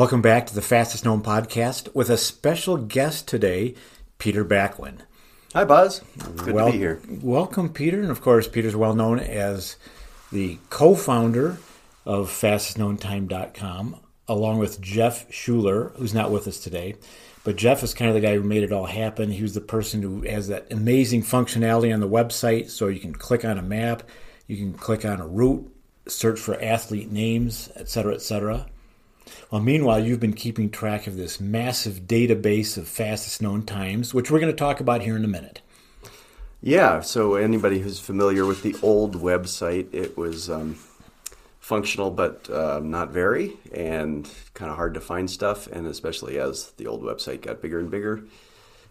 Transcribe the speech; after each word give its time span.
Welcome 0.00 0.22
back 0.22 0.46
to 0.46 0.54
the 0.54 0.62
Fastest 0.62 1.04
Known 1.04 1.20
podcast 1.20 1.94
with 1.94 2.08
a 2.08 2.16
special 2.16 2.78
guest 2.78 3.28
today, 3.28 3.74
Peter 4.16 4.46
Bakwin. 4.46 5.00
Hi, 5.52 5.64
Buzz. 5.64 6.00
Good 6.36 6.54
well, 6.54 6.68
to 6.68 6.72
be 6.72 6.78
here. 6.78 7.02
Welcome, 7.20 7.68
Peter. 7.68 8.00
And 8.00 8.10
of 8.10 8.22
course, 8.22 8.48
Peter's 8.48 8.74
well 8.74 8.94
known 8.94 9.18
as 9.20 9.76
the 10.32 10.58
co 10.70 10.94
founder 10.94 11.58
of 12.06 12.30
fastestknowntime.com, 12.30 13.96
along 14.26 14.58
with 14.58 14.80
Jeff 14.80 15.30
Schuler, 15.30 15.90
who's 15.96 16.14
not 16.14 16.30
with 16.30 16.48
us 16.48 16.58
today. 16.58 16.94
But 17.44 17.56
Jeff 17.56 17.82
is 17.82 17.92
kind 17.92 18.08
of 18.08 18.14
the 18.14 18.22
guy 18.22 18.36
who 18.36 18.42
made 18.42 18.62
it 18.62 18.72
all 18.72 18.86
happen. 18.86 19.30
He 19.30 19.42
was 19.42 19.52
the 19.52 19.60
person 19.60 20.00
who 20.00 20.22
has 20.22 20.48
that 20.48 20.72
amazing 20.72 21.24
functionality 21.24 21.92
on 21.92 22.00
the 22.00 22.08
website 22.08 22.70
so 22.70 22.88
you 22.88 23.00
can 23.00 23.12
click 23.12 23.44
on 23.44 23.58
a 23.58 23.62
map, 23.62 24.04
you 24.46 24.56
can 24.56 24.72
click 24.72 25.04
on 25.04 25.20
a 25.20 25.26
route, 25.26 25.70
search 26.08 26.40
for 26.40 26.58
athlete 26.62 27.12
names, 27.12 27.70
etc., 27.76 28.14
etc. 28.14 28.66
Well, 29.50 29.60
meanwhile, 29.60 30.04
you've 30.04 30.20
been 30.20 30.32
keeping 30.32 30.70
track 30.70 31.06
of 31.06 31.16
this 31.16 31.40
massive 31.40 32.02
database 32.06 32.76
of 32.76 32.88
fastest 32.88 33.42
known 33.42 33.62
times, 33.64 34.14
which 34.14 34.30
we're 34.30 34.40
going 34.40 34.52
to 34.52 34.56
talk 34.56 34.80
about 34.80 35.02
here 35.02 35.16
in 35.16 35.24
a 35.24 35.28
minute. 35.28 35.60
Yeah, 36.62 37.00
so 37.00 37.36
anybody 37.36 37.78
who's 37.80 38.00
familiar 38.00 38.44
with 38.44 38.62
the 38.62 38.76
old 38.82 39.16
website, 39.16 39.92
it 39.94 40.16
was 40.18 40.50
um, 40.50 40.78
functional 41.58 42.10
but 42.10 42.50
uh, 42.50 42.80
not 42.82 43.10
very, 43.10 43.56
and 43.72 44.28
kind 44.54 44.70
of 44.70 44.76
hard 44.76 44.92
to 44.94 45.00
find 45.00 45.30
stuff. 45.30 45.66
And 45.68 45.86
especially 45.86 46.38
as 46.38 46.72
the 46.72 46.86
old 46.86 47.02
website 47.02 47.42
got 47.42 47.62
bigger 47.62 47.78
and 47.78 47.90
bigger, 47.90 48.24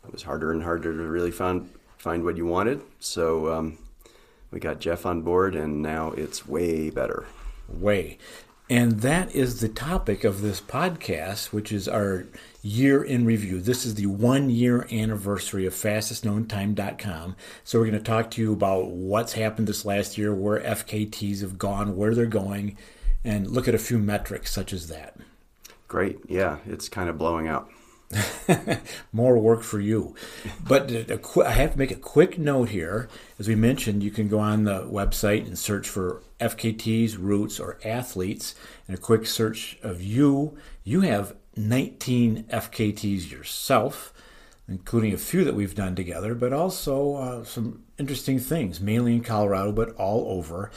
it 0.05 0.11
was 0.11 0.23
harder 0.23 0.51
and 0.51 0.63
harder 0.63 0.93
to 0.93 1.03
really 1.03 1.31
find 1.31 1.69
find 1.97 2.23
what 2.23 2.37
you 2.37 2.45
wanted. 2.45 2.81
So 2.99 3.51
um, 3.53 3.77
we 4.49 4.59
got 4.59 4.79
Jeff 4.79 5.05
on 5.05 5.21
board, 5.21 5.55
and 5.55 5.81
now 5.81 6.11
it's 6.11 6.47
way 6.47 6.89
better. 6.89 7.25
Way. 7.67 8.17
And 8.69 8.99
that 9.01 9.33
is 9.33 9.61
the 9.61 9.67
topic 9.67 10.23
of 10.23 10.41
this 10.41 10.61
podcast, 10.61 11.47
which 11.47 11.71
is 11.71 11.87
our 11.87 12.27
year 12.61 13.03
in 13.03 13.25
review. 13.25 13.59
This 13.59 13.83
is 13.83 13.95
the 13.95 14.05
one 14.05 14.51
year 14.51 14.87
anniversary 14.91 15.65
of 15.65 15.73
fastestknowntime.com. 15.73 17.35
So 17.63 17.79
we're 17.79 17.85
going 17.85 17.97
to 17.97 18.03
talk 18.03 18.29
to 18.31 18.41
you 18.41 18.53
about 18.53 18.91
what's 18.91 19.33
happened 19.33 19.67
this 19.67 19.85
last 19.85 20.19
year, 20.19 20.35
where 20.35 20.59
FKTs 20.59 21.41
have 21.41 21.57
gone, 21.57 21.97
where 21.97 22.13
they're 22.13 22.27
going, 22.27 22.77
and 23.23 23.49
look 23.49 23.67
at 23.67 23.73
a 23.73 23.79
few 23.79 23.97
metrics 23.97 24.51
such 24.51 24.71
as 24.71 24.87
that. 24.89 25.17
Great. 25.87 26.19
Yeah, 26.27 26.57
it's 26.67 26.87
kind 26.87 27.09
of 27.09 27.17
blowing 27.17 27.47
out. 27.47 27.71
More 29.11 29.37
work 29.37 29.61
for 29.61 29.79
you. 29.79 30.15
But 30.67 30.91
I 30.91 31.51
have 31.51 31.73
to 31.73 31.77
make 31.77 31.91
a 31.91 31.95
quick 31.95 32.39
note 32.39 32.69
here. 32.69 33.07
As 33.37 33.47
we 33.47 33.55
mentioned, 33.55 34.03
you 34.03 34.11
can 34.11 34.27
go 34.27 34.39
on 34.39 34.63
the 34.63 34.81
website 34.83 35.45
and 35.45 35.57
search 35.57 35.87
for 35.87 36.23
FKTs, 36.39 37.17
routes, 37.19 37.59
or 37.59 37.77
athletes. 37.83 38.55
And 38.87 38.97
a 38.97 39.01
quick 39.01 39.25
search 39.25 39.77
of 39.83 40.01
you, 40.01 40.57
you 40.83 41.01
have 41.01 41.35
19 41.55 42.45
FKTs 42.45 43.31
yourself, 43.31 44.13
including 44.67 45.13
a 45.13 45.17
few 45.17 45.43
that 45.43 45.55
we've 45.55 45.75
done 45.75 45.95
together, 45.95 46.33
but 46.33 46.53
also 46.53 47.15
uh, 47.15 47.43
some 47.43 47.83
interesting 47.97 48.39
things, 48.39 48.79
mainly 48.79 49.13
in 49.13 49.21
Colorado, 49.21 49.71
but 49.71 49.95
all 49.95 50.25
over. 50.29 50.71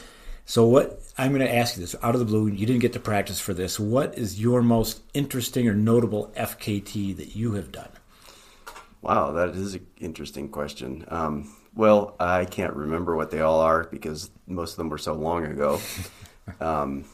So, 0.45 0.65
what 0.67 1.01
I'm 1.17 1.31
going 1.31 1.45
to 1.45 1.55
ask 1.55 1.77
you 1.77 1.81
this 1.81 1.95
out 2.03 2.15
of 2.15 2.19
the 2.19 2.25
blue, 2.25 2.47
you 2.47 2.65
didn't 2.65 2.81
get 2.81 2.93
to 2.93 2.99
practice 2.99 3.39
for 3.39 3.53
this. 3.53 3.79
What 3.79 4.17
is 4.17 4.39
your 4.39 4.61
most 4.61 5.01
interesting 5.13 5.67
or 5.67 5.73
notable 5.73 6.31
FKT 6.35 7.15
that 7.17 7.35
you 7.35 7.53
have 7.53 7.71
done? 7.71 7.89
Wow, 9.01 9.31
that 9.33 9.49
is 9.49 9.75
an 9.75 9.87
interesting 9.99 10.49
question. 10.49 11.05
Um, 11.07 11.53
well, 11.75 12.15
I 12.19 12.45
can't 12.45 12.73
remember 12.73 13.15
what 13.15 13.31
they 13.31 13.39
all 13.39 13.61
are 13.61 13.85
because 13.85 14.31
most 14.47 14.71
of 14.71 14.77
them 14.77 14.89
were 14.89 14.97
so 14.97 15.13
long 15.13 15.45
ago. 15.45 15.79
um, 16.59 17.05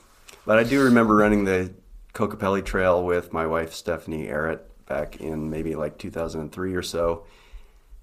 but 0.45 0.57
I 0.57 0.63
do 0.63 0.83
remember 0.83 1.15
running 1.15 1.45
the 1.45 1.73
Kokopelli 2.13 2.65
Trail 2.65 3.05
with 3.05 3.31
my 3.31 3.45
wife 3.45 3.73
Stephanie 3.73 4.27
Ehret 4.27 4.61
back 4.87 5.17
in 5.21 5.49
maybe 5.49 5.75
like 5.75 5.97
2003 5.99 6.73
or 6.73 6.81
so 6.81 7.25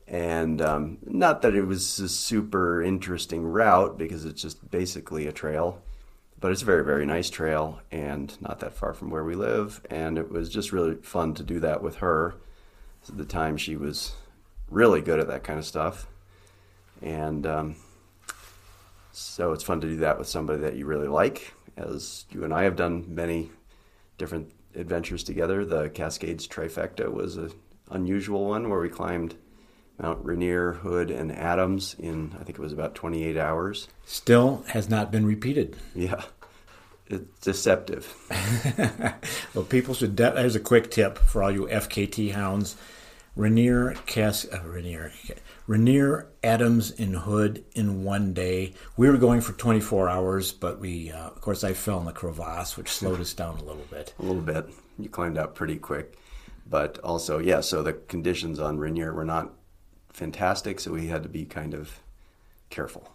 and 0.08 0.62
um, 0.62 0.98
not 1.04 1.42
that 1.42 1.54
it 1.54 1.64
was 1.64 1.98
a 1.98 2.08
super 2.08 2.82
interesting 2.82 3.44
route 3.44 3.98
because 3.98 4.24
it's 4.24 4.42
just 4.42 4.70
basically 4.70 5.26
a 5.26 5.32
trail 5.32 5.82
but 6.40 6.52
it's 6.52 6.62
a 6.62 6.66
very 6.66 6.84
very 6.84 7.06
nice 7.06 7.30
trail 7.30 7.80
and 7.90 8.40
not 8.40 8.60
that 8.60 8.74
far 8.74 8.92
from 8.92 9.10
where 9.10 9.24
we 9.24 9.34
live. 9.34 9.80
And 9.90 10.18
it 10.18 10.30
was 10.30 10.48
just 10.48 10.72
really 10.72 10.96
fun 10.96 11.34
to 11.34 11.42
do 11.42 11.60
that 11.60 11.82
with 11.82 11.96
her. 11.96 12.34
At 13.08 13.16
the 13.16 13.24
time 13.24 13.56
she 13.56 13.76
was 13.76 14.12
really 14.70 15.00
good 15.00 15.20
at 15.20 15.28
that 15.28 15.44
kind 15.44 15.58
of 15.58 15.64
stuff. 15.64 16.06
And 17.02 17.46
um, 17.46 17.76
so 19.12 19.52
it's 19.52 19.64
fun 19.64 19.80
to 19.80 19.86
do 19.86 19.96
that 19.96 20.18
with 20.18 20.28
somebody 20.28 20.60
that 20.60 20.76
you 20.76 20.86
really 20.86 21.08
like 21.08 21.54
as 21.76 22.24
you 22.30 22.42
and 22.42 22.54
i 22.54 22.62
have 22.62 22.74
done 22.74 23.04
many 23.06 23.50
different 24.16 24.50
adventures 24.74 25.22
together. 25.22 25.64
The 25.64 25.90
cascades 25.90 26.46
trifecta 26.48 27.12
was 27.12 27.36
an 27.36 27.50
unusual 27.90 28.46
one 28.46 28.68
where 28.68 28.80
we 28.80 28.88
climbed 28.88 29.36
Mount 29.98 30.24
Rainier, 30.24 30.72
Hood, 30.72 31.10
and 31.10 31.32
Adams 31.32 31.96
in, 31.98 32.34
I 32.38 32.44
think 32.44 32.58
it 32.58 32.62
was 32.62 32.72
about 32.72 32.94
28 32.94 33.36
hours. 33.36 33.88
Still 34.04 34.64
has 34.68 34.90
not 34.90 35.10
been 35.10 35.24
repeated. 35.26 35.76
Yeah. 35.94 36.22
It's 37.08 37.40
deceptive. 37.40 38.14
well, 39.54 39.64
people 39.64 39.94
should. 39.94 40.16
De- 40.16 40.32
there's 40.32 40.56
a 40.56 40.60
quick 40.60 40.90
tip 40.90 41.18
for 41.18 41.42
all 41.42 41.52
you 41.52 41.66
FKT 41.66 42.32
hounds. 42.32 42.76
Rainier, 43.36 43.94
Cass, 44.06 44.46
uh, 44.50 44.62
Rainier, 44.64 45.12
Rainier, 45.66 46.28
Adams, 46.42 46.90
and 46.92 47.14
Hood 47.14 47.64
in 47.74 48.02
one 48.02 48.32
day. 48.32 48.72
We 48.96 49.10
were 49.10 49.18
going 49.18 49.42
for 49.42 49.52
24 49.52 50.08
hours, 50.08 50.52
but 50.52 50.80
we, 50.80 51.10
uh, 51.10 51.28
of 51.28 51.40
course, 51.42 51.62
I 51.62 51.74
fell 51.74 52.00
in 52.00 52.06
the 52.06 52.12
crevasse, 52.12 52.78
which 52.78 52.88
slowed 52.88 53.20
us 53.20 53.34
down 53.34 53.58
a 53.58 53.62
little 53.62 53.84
bit. 53.90 54.14
A 54.18 54.22
little 54.22 54.42
bit. 54.42 54.70
You 54.98 55.10
climbed 55.10 55.36
out 55.36 55.54
pretty 55.54 55.76
quick, 55.76 56.16
but 56.66 56.98
also, 57.00 57.38
yeah. 57.38 57.60
So 57.60 57.82
the 57.82 57.92
conditions 57.92 58.58
on 58.58 58.78
Rainier 58.78 59.12
were 59.12 59.24
not 59.24 59.52
fantastic, 60.16 60.80
so 60.80 60.92
we 60.92 61.08
had 61.08 61.22
to 61.22 61.28
be 61.28 61.44
kind 61.44 61.74
of 61.74 62.00
careful. 62.70 63.10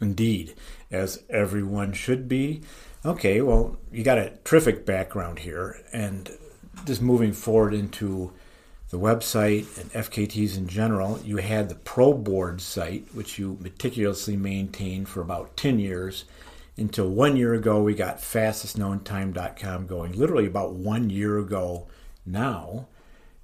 Indeed, 0.00 0.54
as 0.90 1.22
everyone 1.30 1.92
should 1.92 2.28
be. 2.28 2.62
Okay, 3.04 3.40
well, 3.40 3.78
you 3.92 4.02
got 4.02 4.18
a 4.18 4.32
terrific 4.42 4.84
background 4.84 5.38
here, 5.38 5.80
and 5.92 6.28
just 6.86 7.00
moving 7.00 7.32
forward 7.32 7.72
into 7.72 8.32
the 8.88 8.98
website 8.98 9.78
and 9.80 9.92
FKTs 9.92 10.56
in 10.56 10.66
general, 10.66 11.20
you 11.24 11.36
had 11.36 11.68
the 11.68 11.76
Pro 11.76 12.12
Board 12.12 12.60
site, 12.60 13.06
which 13.14 13.38
you 13.38 13.56
meticulously 13.60 14.36
maintained 14.36 15.08
for 15.08 15.20
about 15.20 15.56
10 15.56 15.78
years. 15.78 16.24
Until 16.76 17.08
one 17.08 17.36
year 17.36 17.54
ago, 17.54 17.80
we 17.80 17.94
got 17.94 18.18
fastestknowntime.com 18.18 19.86
going, 19.86 20.12
literally 20.12 20.46
about 20.46 20.72
one 20.72 21.10
year 21.10 21.38
ago 21.38 21.86
now, 22.26 22.88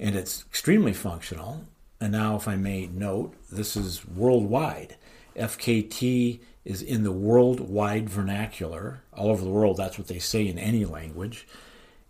and 0.01 0.17
it's 0.17 0.43
extremely 0.43 0.93
functional. 0.93 1.67
And 2.01 2.13
now, 2.13 2.37
if 2.37 2.47
I 2.47 2.57
may 2.57 2.87
note, 2.87 3.35
this 3.51 3.77
is 3.77 4.07
worldwide. 4.07 4.97
FKT 5.35 6.41
is 6.65 6.83
in 6.83 7.05
the 7.05 7.13
worldwide 7.13 8.11
vernacular. 8.11 9.01
All 9.15 9.31
over 9.31 9.43
the 9.43 9.51
world, 9.51 9.77
that's 9.77 9.99
what 9.99 10.09
they 10.09 10.19
say 10.19 10.47
in 10.47 10.59
any 10.59 10.85
language. 10.85 11.47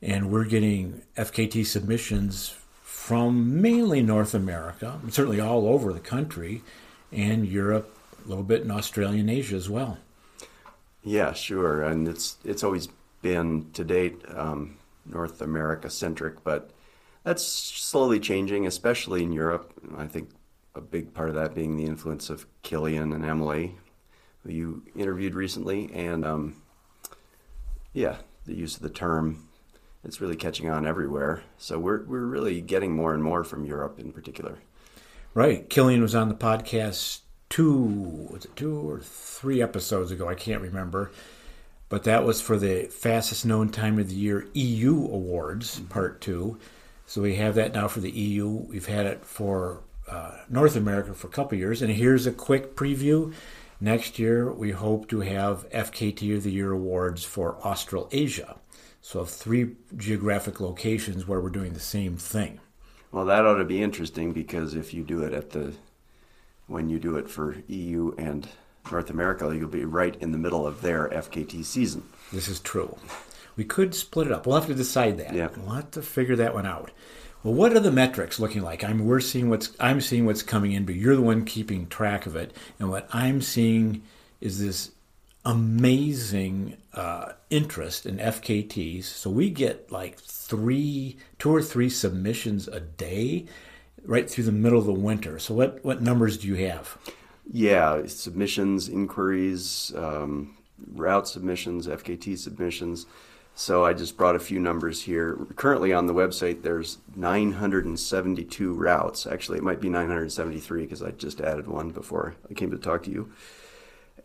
And 0.03 0.31
we're 0.31 0.45
getting 0.45 1.03
FKT 1.17 1.67
submissions 1.67 2.55
from 2.83 3.61
mainly 3.61 4.03
North 4.03 4.35
America, 4.35 4.99
certainly 5.11 5.41
all 5.41 5.69
over 5.69 5.93
the 5.93 6.01
country, 6.01 6.63
and 7.13 7.47
Europe, 7.47 7.97
a 8.25 8.29
little 8.29 8.43
bit 8.43 8.63
in 8.63 8.71
Australia 8.71 9.21
and 9.21 9.31
Asia 9.31 9.55
as 9.55 9.71
well. 9.71 9.99
Yeah, 11.05 11.33
sure. 11.33 11.85
And 11.85 12.09
it's 12.09 12.37
it's 12.45 12.65
always 12.65 12.89
been 13.23 13.71
to 13.75 13.85
date 13.85 14.21
um, 14.35 14.77
North 15.05 15.41
America 15.41 15.89
centric, 15.89 16.43
but 16.43 16.71
that's 17.27 17.45
slowly 17.45 18.21
changing, 18.21 18.69
especially 18.69 19.25
in 19.25 19.33
Europe. 19.33 19.73
I 19.99 20.07
think 20.07 20.31
a 20.77 20.81
big 20.81 21.13
part 21.13 21.29
of 21.29 21.35
that 21.35 21.57
being 21.57 21.77
the 21.77 21.85
influence 21.85 22.31
of 22.31 22.47
Kilian 22.63 23.13
and 23.13 23.25
Emily, 23.25 23.75
who 24.45 24.53
you 24.53 24.83
interviewed 24.95 25.35
recently, 25.35 25.91
and 25.93 26.25
um, 26.25 26.63
yeah, 27.93 28.19
the 28.45 28.55
use 28.55 28.77
of 28.77 28.83
the 28.83 28.91
term. 28.91 29.49
It's 30.05 30.21
really 30.21 30.37
catching 30.37 30.71
on 30.71 30.87
everywhere. 30.87 31.43
So 31.59 31.81
we're 31.81 32.05
we're 32.05 32.27
really 32.27 32.61
getting 32.61 32.95
more 32.95 33.13
and 33.13 33.25
more 33.25 33.43
from 33.43 33.65
Europe 33.65 33.99
in 33.99 34.13
particular. 34.13 34.59
Right. 35.35 35.69
Kilian 35.69 36.03
was 36.03 36.15
on 36.15 36.29
the 36.29 36.35
podcast 36.37 37.23
two 37.49 38.29
was 38.31 38.45
it 38.45 38.55
two 38.55 38.89
or 38.89 39.01
three 39.01 39.61
episodes 39.61 40.13
ago? 40.13 40.29
I 40.29 40.37
can't 40.37 40.63
remember. 40.63 41.11
But 41.89 42.05
that 42.05 42.25
was 42.25 42.41
for 42.41 42.57
the 42.57 42.85
fastest 42.85 43.45
known 43.45 43.71
time 43.71 43.99
of 43.99 44.11
the 44.11 44.15
year 44.15 44.47
EU 44.55 44.95
awards, 44.95 45.81
part 45.89 46.21
two. 46.21 46.61
So 47.07 47.23
we 47.23 47.37
have 47.37 47.55
that 47.55 47.73
now 47.73 47.89
for 47.89 48.01
the 48.01 48.11
EU. 48.11 48.49
We've 48.49 48.87
had 48.87 49.07
it 49.07 49.25
for 49.25 49.83
uh, 50.09 50.33
North 50.49 50.77
America 50.77 51.15
for 51.15 51.29
a 51.29 51.31
couple 51.31 51.57
years. 51.57 51.81
And 51.81 51.93
here's 51.93 52.27
a 52.27 52.33
quick 52.33 52.75
preview. 52.75 53.33
Next 53.81 54.19
year, 54.19 54.53
we 54.53 54.73
hope 54.73 55.09
to 55.09 55.21
have 55.21 55.69
FKT 55.71 56.37
of 56.37 56.43
the 56.43 56.51
Year 56.51 56.73
awards 56.73 57.25
for 57.25 57.57
Australasia. 57.65 58.57
So, 59.03 59.25
three 59.25 59.77
geographic 59.97 60.61
locations 60.61 61.29
where 61.29 61.41
we're 61.41 61.51
doing 61.51 61.75
the 61.75 61.81
same 61.81 62.17
thing. 62.17 62.59
Well, 63.13 63.27
that 63.27 63.47
ought 63.47 63.59
to 63.59 63.65
be 63.65 63.83
interesting 63.83 64.33
because 64.33 64.75
if 64.75 64.93
you 64.93 65.05
do 65.05 65.23
it 65.23 65.33
at 65.33 65.51
the 65.51 65.75
when 66.67 66.89
you 66.89 66.99
do 66.99 67.17
it 67.17 67.29
for 67.29 67.57
EU 67.69 68.13
and 68.19 68.49
North 68.91 69.11
America, 69.11 69.55
you'll 69.57 69.69
be 69.69 69.85
right 69.85 70.17
in 70.17 70.33
the 70.33 70.39
middle 70.39 70.67
of 70.67 70.83
their 70.83 71.09
FKT 71.09 71.65
season. 71.65 72.03
This 72.33 72.49
is 72.49 72.59
true. 72.61 72.97
We 73.57 73.65
could 73.65 73.95
split 73.95 74.27
it 74.27 74.33
up. 74.33 74.47
We'll 74.47 74.57
have 74.57 74.69
to 74.69 74.75
decide 74.75 75.19
that. 75.19 75.35
Yeah. 75.35 75.49
We'll 75.57 75.75
have 75.75 75.91
to 75.93 76.03
figure 76.03 76.37
that 76.37 76.55
one 76.55 76.67
out. 76.67 76.91
Well, 77.43 77.55
what 77.55 77.73
are 77.75 77.81
the 77.81 77.93
metrics 77.93 78.41
looking 78.41 78.63
like? 78.63 78.83
I'm 78.83 79.05
we're 79.07 79.21
seeing 79.21 79.49
what's 79.49 79.71
I'm 79.79 80.01
seeing 80.01 80.27
what's 80.27 80.43
coming 80.43 80.73
in, 80.73 80.85
but 80.85 80.97
you're 80.97 81.17
the 81.17 81.23
one 81.23 81.45
keeping 81.45 81.87
track 81.87 82.27
of 82.27 82.37
it. 82.37 82.53
And 82.79 82.91
what 82.91 83.09
I'm 83.13 83.41
seeing 83.41 84.03
is 84.41 84.59
this 84.59 84.91
amazing 85.45 86.77
uh, 86.93 87.33
interest 87.51 88.05
in 88.05 88.19
FKTs. 88.19 89.05
So 89.05 89.31
we 89.31 89.49
get 89.49 89.93
like 89.93 90.19
three, 90.19 91.19
two 91.39 91.55
or 91.55 91.63
three 91.63 91.89
submissions 91.89 92.67
a 92.67 92.81
day, 92.81 93.47
right 94.05 94.29
through 94.29 94.45
the 94.45 94.53
middle 94.53 94.79
of 94.79 94.87
the 94.87 94.93
winter. 94.93 95.39
So 95.39 95.55
what 95.55 95.85
what 95.85 96.03
numbers 96.03 96.39
do 96.39 96.49
you 96.49 96.67
have? 96.67 96.99
Yeah, 97.49 98.03
submissions, 98.07 98.89
inquiries, 98.89 99.93
um, 99.97 100.57
route 100.93 101.29
submissions, 101.29 101.87
FKT 101.87 102.37
submissions. 102.37 103.07
So 103.59 103.87
I 103.87 103.95
just 103.95 104.19
brought 104.19 104.37
a 104.37 104.39
few 104.39 104.61
numbers 104.61 105.03
here. 105.03 105.39
Currently 105.57 105.91
on 105.91 106.07
the 106.07 106.13
website, 106.13 106.61
there's 106.61 106.99
972 107.17 108.75
routes. 108.75 109.27
Actually, 109.27 109.57
it 109.57 109.65
might 109.65 109.81
be 109.81 109.89
973 109.89 110.83
because 110.83 111.03
I 111.03 111.13
just 111.13 111.41
added 111.41 111.67
one 111.67 111.89
before 111.89 112.37
I 112.51 112.53
came 112.53 112.71
to 112.71 112.77
talk 112.77 113.05
to 113.05 113.11
you. 113.11 113.33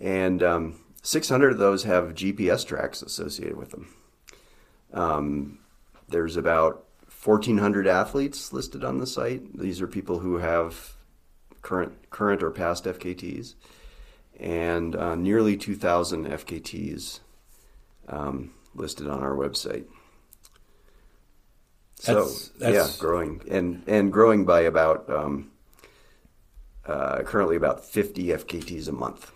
And 0.02 0.44
um, 0.44 0.76
600 1.02 1.54
of 1.54 1.60
those 1.60 1.84
have 1.84 2.14
GPS 2.14 2.68
tracks 2.68 3.02
associated 3.02 3.56
with 3.56 3.72
them. 3.72 3.96
Um, 4.92 5.60
there's 6.10 6.36
about 6.36 6.84
1,400 7.24 7.88
athletes 7.88 8.52
listed 8.52 8.84
on 8.84 8.98
the 8.98 9.08
site. 9.08 9.58
These 9.58 9.80
are 9.80 9.88
people 9.88 10.20
who 10.20 10.40
have 10.40 10.96
current 11.62 12.10
current 12.10 12.44
or 12.44 12.52
past 12.52 12.84
FKTs, 12.84 13.54
and 14.38 14.94
uh, 14.94 15.16
nearly 15.16 15.56
2,000 15.56 16.26
FKTs 16.26 17.22
um, 18.10 18.52
listed 18.76 19.08
on 19.08 19.20
our 19.22 19.36
website. 19.36 19.86
So 21.96 22.14
That's- 22.16 22.48
that's- 22.60 22.94
yeah, 22.94 23.00
growing 23.00 23.42
and 23.50 23.84
and 23.88 24.12
growing 24.12 24.44
by 24.46 24.62
about 24.62 25.08
um, 25.10 25.52
uh, 26.86 27.22
currently 27.24 27.56
about 27.56 27.86
50 27.86 28.28
FKTs 28.32 28.88
a 28.88 28.92
month. 28.92 29.32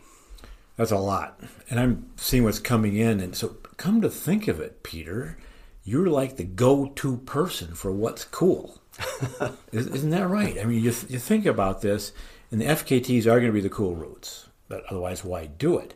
That's 0.78 0.92
a 0.92 0.98
lot. 0.98 1.40
And 1.70 1.80
I'm 1.80 2.10
seeing 2.18 2.44
what's 2.44 2.60
coming 2.60 2.96
in. 2.98 3.20
And 3.22 3.36
so, 3.36 3.56
come 3.78 4.02
to 4.02 4.10
think 4.10 4.48
of 4.50 4.60
it, 4.60 4.84
Peter, 4.84 5.38
you're 5.84 6.08
like 6.10 6.36
the 6.38 6.44
go 6.44 6.88
to 6.96 7.18
person 7.18 7.76
for 7.76 7.92
what's 7.92 8.26
cool. 8.26 8.82
Is- 9.72 9.88
Isn't 9.88 10.10
that 10.10 10.28
right? 10.28 10.58
I 10.60 10.66
mean, 10.66 10.80
you, 10.84 10.92
you 11.08 11.20
think 11.20 11.46
about 11.46 11.82
this, 11.82 12.12
and 12.52 12.60
the 12.60 12.66
FKTs 12.66 13.22
are 13.26 13.40
going 13.40 13.46
to 13.46 13.52
be 13.54 13.62
the 13.62 13.70
cool 13.70 13.96
routes. 13.96 14.48
But 14.68 14.84
otherwise, 14.90 15.24
why 15.24 15.46
do 15.46 15.78
it? 15.78 15.94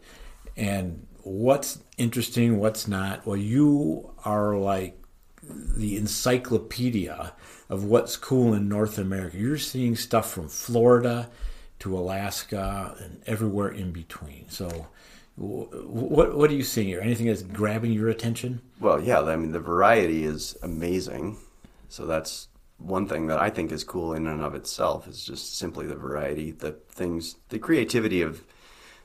And 0.55 1.07
what's 1.23 1.79
interesting, 1.97 2.59
what's 2.59 2.87
not? 2.87 3.25
Well, 3.25 3.37
you 3.37 4.11
are 4.25 4.57
like 4.57 5.01
the 5.43 5.97
encyclopedia 5.97 7.33
of 7.69 7.83
what's 7.83 8.15
cool 8.17 8.53
in 8.53 8.67
North 8.67 8.97
America. 8.97 9.37
You're 9.37 9.57
seeing 9.57 9.95
stuff 9.95 10.31
from 10.31 10.49
Florida 10.49 11.29
to 11.79 11.97
Alaska 11.97 12.95
and 12.99 13.21
everywhere 13.25 13.69
in 13.69 13.91
between. 13.91 14.49
So, 14.49 14.87
what 15.37 16.35
what 16.35 16.49
are 16.49 16.55
you 16.55 16.63
seeing 16.63 16.87
here? 16.87 16.99
Anything 17.01 17.27
that's 17.27 17.43
grabbing 17.43 17.93
your 17.93 18.09
attention? 18.09 18.61
Well, 18.79 19.01
yeah, 19.01 19.21
I 19.21 19.35
mean 19.35 19.51
the 19.51 19.59
variety 19.59 20.25
is 20.25 20.57
amazing. 20.61 21.37
So 21.87 22.05
that's 22.05 22.49
one 22.77 23.07
thing 23.07 23.27
that 23.27 23.39
I 23.39 23.49
think 23.49 23.71
is 23.71 23.83
cool 23.83 24.13
in 24.13 24.27
and 24.27 24.41
of 24.41 24.55
itself 24.55 25.07
is 25.07 25.23
just 25.23 25.57
simply 25.57 25.85
the 25.85 25.95
variety, 25.95 26.51
the 26.51 26.71
things, 26.89 27.35
the 27.49 27.59
creativity 27.59 28.21
of 28.21 28.43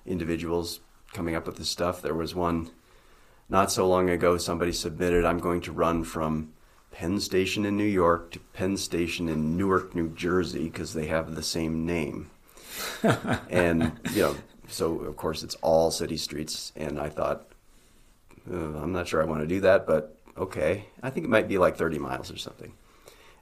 individuals 0.07 0.81
coming 1.15 1.35
up 1.35 1.47
with 1.47 1.57
this 1.57 1.71
stuff. 1.71 2.03
There 2.03 2.15
was 2.15 2.35
one 2.35 2.71
not 3.49 3.73
so 3.73 3.89
long 3.89 4.11
ago 4.11 4.37
somebody 4.37 4.73
submitted 4.73 5.25
I'm 5.25 5.39
going 5.39 5.63
to 5.63 5.73
run 5.73 6.05
from 6.05 6.53
Penn 6.91 7.21
Station 7.21 7.65
in 7.65 7.77
New 7.77 7.85
York 7.85 8.33
to 8.33 8.39
Penn 8.39 8.77
Station 8.77 9.29
in 9.29 9.57
Newark, 9.57 9.95
New 9.95 10.15
Jersey 10.15 10.65
because 10.65 10.93
they 10.93 11.07
have 11.07 11.35
the 11.35 11.43
same 11.43 11.87
name. 11.87 12.31
and 13.51 13.99
you 14.13 14.23
know, 14.23 14.37
so 14.69 14.99
of 15.01 15.17
course 15.17 15.43
it's 15.43 15.55
all 15.57 15.91
city 15.91 16.17
streets 16.17 16.73
and 16.77 16.99
I 17.01 17.09
thought 17.09 17.47
uh, 18.51 18.55
I'm 18.55 18.93
not 18.93 19.09
sure 19.09 19.23
I 19.23 19.27
want 19.27 19.41
to 19.41 19.47
do 19.47 19.61
that, 19.61 19.87
but 19.87 20.17
okay. 20.37 20.87
I 21.03 21.11
think 21.11 21.25
it 21.25 21.31
might 21.31 21.49
be 21.49 21.59
like 21.59 21.77
30 21.77 21.99
miles 21.99 22.31
or 22.31 22.37
something. 22.37 22.75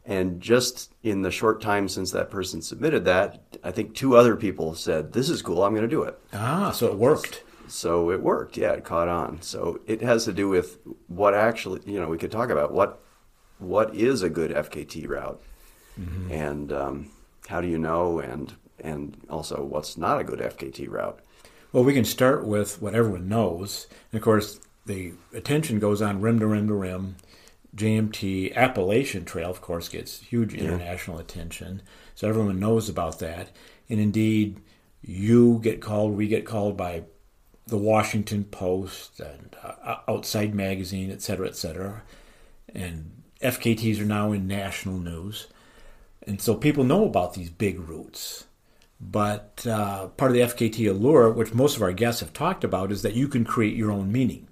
And 0.05 0.41
just 0.41 0.93
in 1.03 1.23
the 1.23 1.31
short 1.31 1.61
time 1.61 1.89
since 1.89 2.11
that 2.11 2.29
person 2.29 2.61
submitted 2.61 3.05
that, 3.05 3.41
I 3.63 3.71
think 3.71 3.95
two 3.95 4.17
other 4.17 4.35
people 4.35 4.75
said, 4.75 5.13
This 5.13 5.31
is 5.31 5.43
cool, 5.43 5.63
I'm 5.63 5.75
going 5.75 5.89
to 5.89 5.89
do 5.89 6.03
it. 6.03 6.19
Ah, 6.33 6.73
so 6.73 6.89
it 6.89 6.99
worked. 6.99 7.45
So 7.73 8.11
it 8.11 8.23
worked. 8.23 8.57
Yeah, 8.57 8.73
it 8.73 8.85
caught 8.85 9.09
on. 9.09 9.41
So 9.41 9.81
it 9.87 10.03
has 10.03 10.27
to 10.27 10.33
do 10.33 10.49
with 10.49 10.79
what 11.09 11.33
actually, 11.33 11.81
you 11.87 11.99
know, 11.99 12.09
we 12.09 12.19
could 12.19 12.31
talk 12.31 12.51
about 12.51 12.73
what 12.73 13.03
what 13.59 13.95
is 13.95 14.23
a 14.23 14.29
good 14.29 14.51
FKT 14.51 15.09
route, 15.09 15.41
and 16.31 16.73
um, 16.73 17.11
how 17.49 17.61
do 17.61 17.69
you 17.69 17.79
know, 17.79 18.19
and 18.19 18.53
and 18.81 19.17
also 19.31 19.63
what's 19.65 19.97
not 19.97 20.21
a 20.21 20.25
good 20.25 20.41
FKT 20.41 20.89
route. 20.91 21.21
Well, 21.73 21.85
we 21.85 21.95
can 21.95 22.05
start 22.05 22.45
with 22.45 22.83
what 22.83 22.95
everyone 22.95 23.29
knows. 23.29 23.87
And 24.11 24.19
of 24.19 24.25
course, 24.25 24.61
the 24.85 25.15
attention 25.33 25.79
goes 25.79 26.03
on 26.03 26.21
rim 26.21 26.41
to 26.41 26.47
rim 26.47 26.69
to 26.69 26.75
rim. 26.75 27.17
JMT 27.75 28.55
Appalachian 28.55 29.25
Trail, 29.25 29.49
of 29.49 29.63
course, 29.63 29.89
gets 29.89 30.21
huge 30.21 30.53
international 30.53 31.19
attention. 31.19 31.81
So 32.15 32.29
everyone 32.29 32.61
knows 32.61 32.91
about 32.91 33.19
that. 33.21 33.49
And 33.89 33.99
indeed, 33.99 34.61
you 35.01 35.59
get 35.63 35.81
called, 35.81 36.15
we 36.15 36.29
get 36.29 36.45
called 36.45 36.77
by 36.77 37.05
the 37.67 37.79
Washington 37.79 38.45
Post 38.45 39.21
and 39.21 39.57
uh, 39.63 39.97
Outside 40.09 40.55
Magazine, 40.55 41.11
et 41.11 41.23
cetera, 41.23 41.47
et 41.47 41.57
cetera. 41.57 42.03
And 42.75 43.23
FKTs 43.41 44.01
are 44.01 44.07
now 44.07 44.33
in 44.33 44.47
national 44.47 44.99
news. 44.99 45.47
And 46.27 46.41
so 46.41 46.55
people 46.55 46.85
know 46.85 47.05
about 47.05 47.35
these 47.35 47.51
big 47.51 47.81
routes. 47.81 48.45
But 49.01 49.67
uh, 49.69 50.09
part 50.09 50.31
of 50.31 50.35
the 50.35 50.43
FKT 50.43 50.89
allure, 50.89 51.31
which 51.31 51.55
most 51.55 51.77
of 51.77 51.83
our 51.83 51.93
guests 51.93 52.21
have 52.21 52.33
talked 52.33 52.63
about, 52.63 52.93
is 52.93 53.03
that 53.03 53.15
you 53.15 53.27
can 53.27 53.45
create 53.45 53.75
your 53.77 53.91
own 53.91 54.13
meaning 54.13 54.47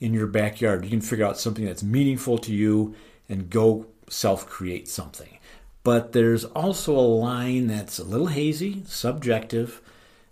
in 0.00 0.12
your 0.12 0.26
backyard. 0.26 0.84
You 0.84 0.90
can 0.90 1.00
figure 1.00 1.24
out 1.24 1.38
something 1.38 1.64
that's 1.64 1.84
meaningful 1.84 2.38
to 2.38 2.52
you 2.52 2.96
and 3.28 3.48
go 3.48 3.86
self 4.08 4.46
create 4.48 4.88
something. 4.88 5.38
But 5.84 6.12
there's 6.12 6.44
also 6.44 6.96
a 6.96 7.00
line 7.00 7.68
that's 7.68 7.98
a 7.98 8.04
little 8.04 8.28
hazy, 8.28 8.82
subjective, 8.86 9.80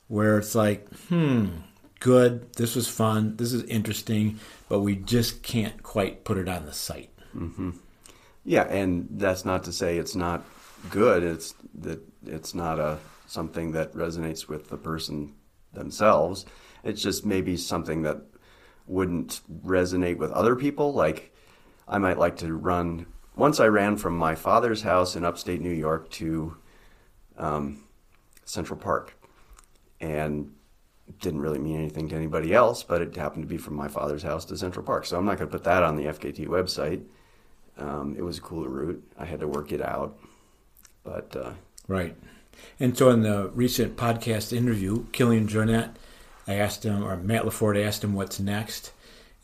where 0.09 0.39
it's 0.39 0.55
like, 0.55 0.89
hmm, 1.09 1.47
good, 2.01 2.53
this 2.55 2.75
was 2.75 2.89
fun, 2.89 3.37
this 3.37 3.53
is 3.53 3.63
interesting, 3.65 4.41
but 4.69 4.81
we 4.81 4.97
just 4.97 5.43
can't 5.43 5.83
quite 5.83 6.25
put 6.25 6.39
it 6.39 6.49
on 6.49 6.67
the 6.67 6.73
site. 6.73 7.11
Yeah, 8.45 8.65
and 8.65 9.07
that's 9.13 9.45
not 9.45 9.65
to 9.65 9.73
say 9.73 9.99
it's 9.99 10.17
not 10.17 10.45
good. 10.91 11.23
It's 11.23 11.55
that 11.81 12.01
it's 12.27 12.55
not 12.55 12.79
a 12.79 12.99
something 13.27 13.73
that 13.73 13.93
resonates 13.93 14.49
with 14.49 14.69
the 14.69 14.77
person 14.77 15.35
themselves. 15.73 16.47
It's 16.83 17.03
just 17.03 17.25
maybe 17.25 17.57
something 17.57 18.03
that 18.03 18.23
wouldn't 18.87 19.41
resonate 19.65 20.17
with 20.17 20.33
other 20.33 20.57
people. 20.57 20.93
Like 20.93 21.33
I 21.87 21.99
might 21.99 22.19
like 22.19 22.39
to 22.39 22.53
run. 22.55 23.07
Once 23.37 23.61
I 23.61 23.67
ran 23.67 23.97
from 23.97 24.17
my 24.17 24.35
father's 24.35 24.83
house 24.83 25.17
in 25.17 25.25
upstate 25.25 25.61
New 25.61 25.71
York 25.71 26.11
to 26.13 26.57
um, 27.37 27.85
Central 28.45 28.79
Park, 28.79 29.15
and 30.01 30.53
didn't 31.19 31.41
really 31.41 31.59
mean 31.59 31.77
anything 31.77 32.09
to 32.09 32.17
anybody 32.17 32.55
else, 32.55 32.83
but 32.83 33.03
it 33.03 33.17
happened 33.17 33.43
to 33.43 33.49
be 33.49 33.59
from 33.59 33.75
my 33.75 33.89
father's 33.89 34.23
house 34.23 34.45
to 34.47 34.57
Central 34.57 34.85
Park. 34.85 35.07
So 35.07 35.19
I'm 35.19 35.25
not 35.25 35.39
going 35.39 35.49
to 35.49 35.57
put 35.57 35.65
that 35.65 35.83
on 35.83 35.97
the 35.97 36.05
FKT 36.05 36.47
website. 36.47 37.03
Um, 37.79 38.15
it 38.17 38.23
was 38.23 38.39
a 38.39 38.43
cool 38.43 38.67
route. 38.67 39.03
I 39.19 39.25
had 39.25 39.41
to 39.41 39.49
work 39.49 39.73
it 39.73 39.81
out, 39.81 40.19
but 41.03 41.35
uh, 41.35 41.53
Right. 41.91 42.17
And 42.79 42.97
so 42.97 43.11
in 43.11 43.23
the 43.23 43.51
recent 43.53 43.97
podcast 43.97 44.57
interview, 44.57 45.07
Kilian 45.07 45.49
Jornet, 45.49 45.91
I 46.47 46.55
asked 46.55 46.85
him, 46.85 47.03
or 47.03 47.17
Matt 47.17 47.43
LaFord 47.43 47.85
asked 47.85 48.05
him 48.05 48.15
what's 48.15 48.39
next, 48.39 48.93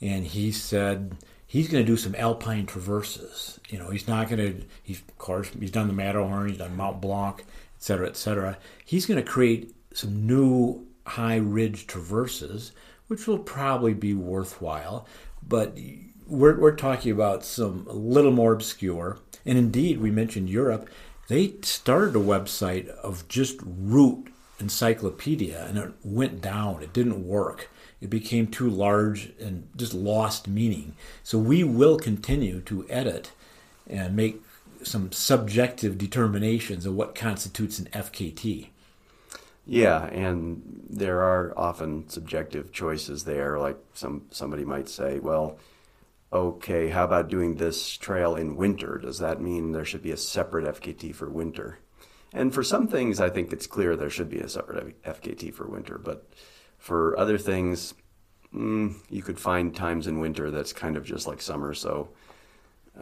and 0.00 0.24
he 0.24 0.52
said 0.52 1.16
he's 1.44 1.68
going 1.68 1.84
to 1.84 1.86
do 1.86 1.96
some 1.96 2.14
alpine 2.14 2.66
traverses. 2.66 3.58
You 3.68 3.80
know, 3.80 3.90
he's 3.90 4.06
not 4.06 4.28
going 4.28 4.38
to, 4.38 4.64
he's, 4.80 5.00
of 5.00 5.18
course, 5.18 5.50
he's 5.58 5.72
done 5.72 5.88
the 5.88 5.92
Matterhorn, 5.92 6.48
he's 6.48 6.58
done 6.58 6.76
Mount 6.76 7.00
Blanc, 7.00 7.40
et 7.40 7.82
cetera, 7.82 8.06
et 8.06 8.16
cetera. 8.16 8.58
He's 8.84 9.06
going 9.06 9.22
to 9.22 9.28
create 9.28 9.74
some 9.92 10.24
new 10.24 10.85
high 11.06 11.36
ridge 11.36 11.86
traverses, 11.86 12.72
which 13.06 13.26
will 13.26 13.38
probably 13.38 13.94
be 13.94 14.14
worthwhile. 14.14 15.06
But 15.46 15.78
we're, 16.26 16.58
we're 16.58 16.74
talking 16.74 17.12
about 17.12 17.44
some 17.44 17.86
a 17.88 17.94
little 17.94 18.32
more 18.32 18.52
obscure. 18.52 19.18
And 19.44 19.56
indeed, 19.56 20.00
we 20.00 20.10
mentioned 20.10 20.50
Europe. 20.50 20.88
They 21.28 21.54
started 21.62 22.16
a 22.16 22.20
website 22.20 22.88
of 22.88 23.26
just 23.28 23.58
route 23.62 24.28
encyclopedia 24.58 25.66
and 25.66 25.78
it 25.78 25.92
went 26.02 26.40
down. 26.40 26.82
It 26.82 26.92
didn't 26.92 27.26
work. 27.26 27.68
It 28.00 28.10
became 28.10 28.46
too 28.46 28.68
large 28.68 29.32
and 29.40 29.68
just 29.76 29.94
lost 29.94 30.48
meaning. 30.48 30.94
So 31.22 31.38
we 31.38 31.64
will 31.64 31.98
continue 31.98 32.60
to 32.62 32.86
edit 32.88 33.32
and 33.88 34.16
make 34.16 34.42
some 34.82 35.12
subjective 35.12 35.98
determinations 35.98 36.86
of 36.86 36.94
what 36.94 37.14
constitutes 37.14 37.78
an 37.78 37.86
FKT. 37.86 38.68
Yeah, 39.66 40.06
and 40.06 40.62
there 40.88 41.22
are 41.22 41.52
often 41.56 42.08
subjective 42.08 42.72
choices 42.72 43.24
there. 43.24 43.58
Like 43.58 43.78
some 43.94 44.26
somebody 44.30 44.64
might 44.64 44.88
say, 44.88 45.18
well, 45.18 45.58
okay, 46.32 46.88
how 46.88 47.04
about 47.04 47.28
doing 47.28 47.56
this 47.56 47.96
trail 47.96 48.36
in 48.36 48.56
winter? 48.56 48.98
Does 48.98 49.18
that 49.18 49.40
mean 49.40 49.72
there 49.72 49.84
should 49.84 50.02
be 50.02 50.12
a 50.12 50.16
separate 50.16 50.80
FKT 50.80 51.14
for 51.14 51.28
winter? 51.28 51.78
And 52.32 52.54
for 52.54 52.62
some 52.62 52.86
things, 52.86 53.20
I 53.20 53.30
think 53.30 53.52
it's 53.52 53.66
clear 53.66 53.96
there 53.96 54.10
should 54.10 54.30
be 54.30 54.38
a 54.38 54.48
separate 54.48 55.02
FKT 55.02 55.54
for 55.54 55.66
winter. 55.66 55.98
But 55.98 56.28
for 56.78 57.18
other 57.18 57.38
things, 57.38 57.94
mm, 58.54 58.94
you 59.08 59.22
could 59.22 59.38
find 59.38 59.74
times 59.74 60.06
in 60.06 60.20
winter 60.20 60.50
that's 60.50 60.72
kind 60.72 60.96
of 60.96 61.04
just 61.04 61.26
like 61.26 61.40
summer. 61.40 61.74
So 61.74 62.10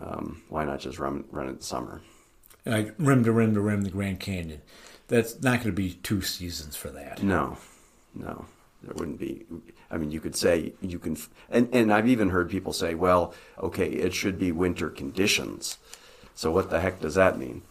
um, 0.01 0.43
why 0.49 0.65
not 0.65 0.81
just 0.81 0.99
run 0.99 1.25
run 1.31 1.49
it 1.49 1.51
in 1.51 1.61
summer? 1.61 2.01
Like 2.65 2.95
rim 2.99 3.25
to 3.25 3.33
rim 3.33 3.55
to 3.55 3.61
rim, 3.61 3.83
the 3.83 3.91
Grand 3.91 4.21
Canyon. 4.21 4.63
That's 5.09 5.43
not 5.43 5.59
going 5.59 5.67
to 5.67 5.73
be 5.73 5.95
two 5.95 6.23
seasons 6.23 6.77
for 6.77 6.89
that. 6.91 7.23
No, 7.23 7.59
no, 8.15 8.47
there 8.83 8.95
wouldn't 8.95 9.19
be. 9.19 9.45
I 9.91 9.99
mean, 9.99 10.11
you 10.11 10.21
could 10.21 10.35
say 10.35 10.73
you 10.81 10.99
can, 10.99 11.17
and 11.51 11.69
and 11.73 11.93
I've 11.93 12.09
even 12.09 12.31
heard 12.31 12.51
people 12.51 12.73
say, 12.73 12.95
well, 12.95 13.35
okay, 13.59 13.87
it 13.87 14.15
should 14.15 14.39
be 14.39 14.51
winter 14.51 14.89
conditions. 14.89 15.79
So 16.35 16.51
what 16.51 16.71
the 16.71 16.81
heck 16.81 17.01
does 17.01 17.15
that 17.15 17.39
mean? 17.39 17.63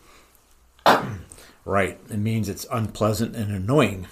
Right. 1.66 1.98
It 2.10 2.18
means 2.18 2.50
it's 2.50 2.66
unpleasant 2.72 3.36
and 3.36 3.52
annoying. 3.52 4.08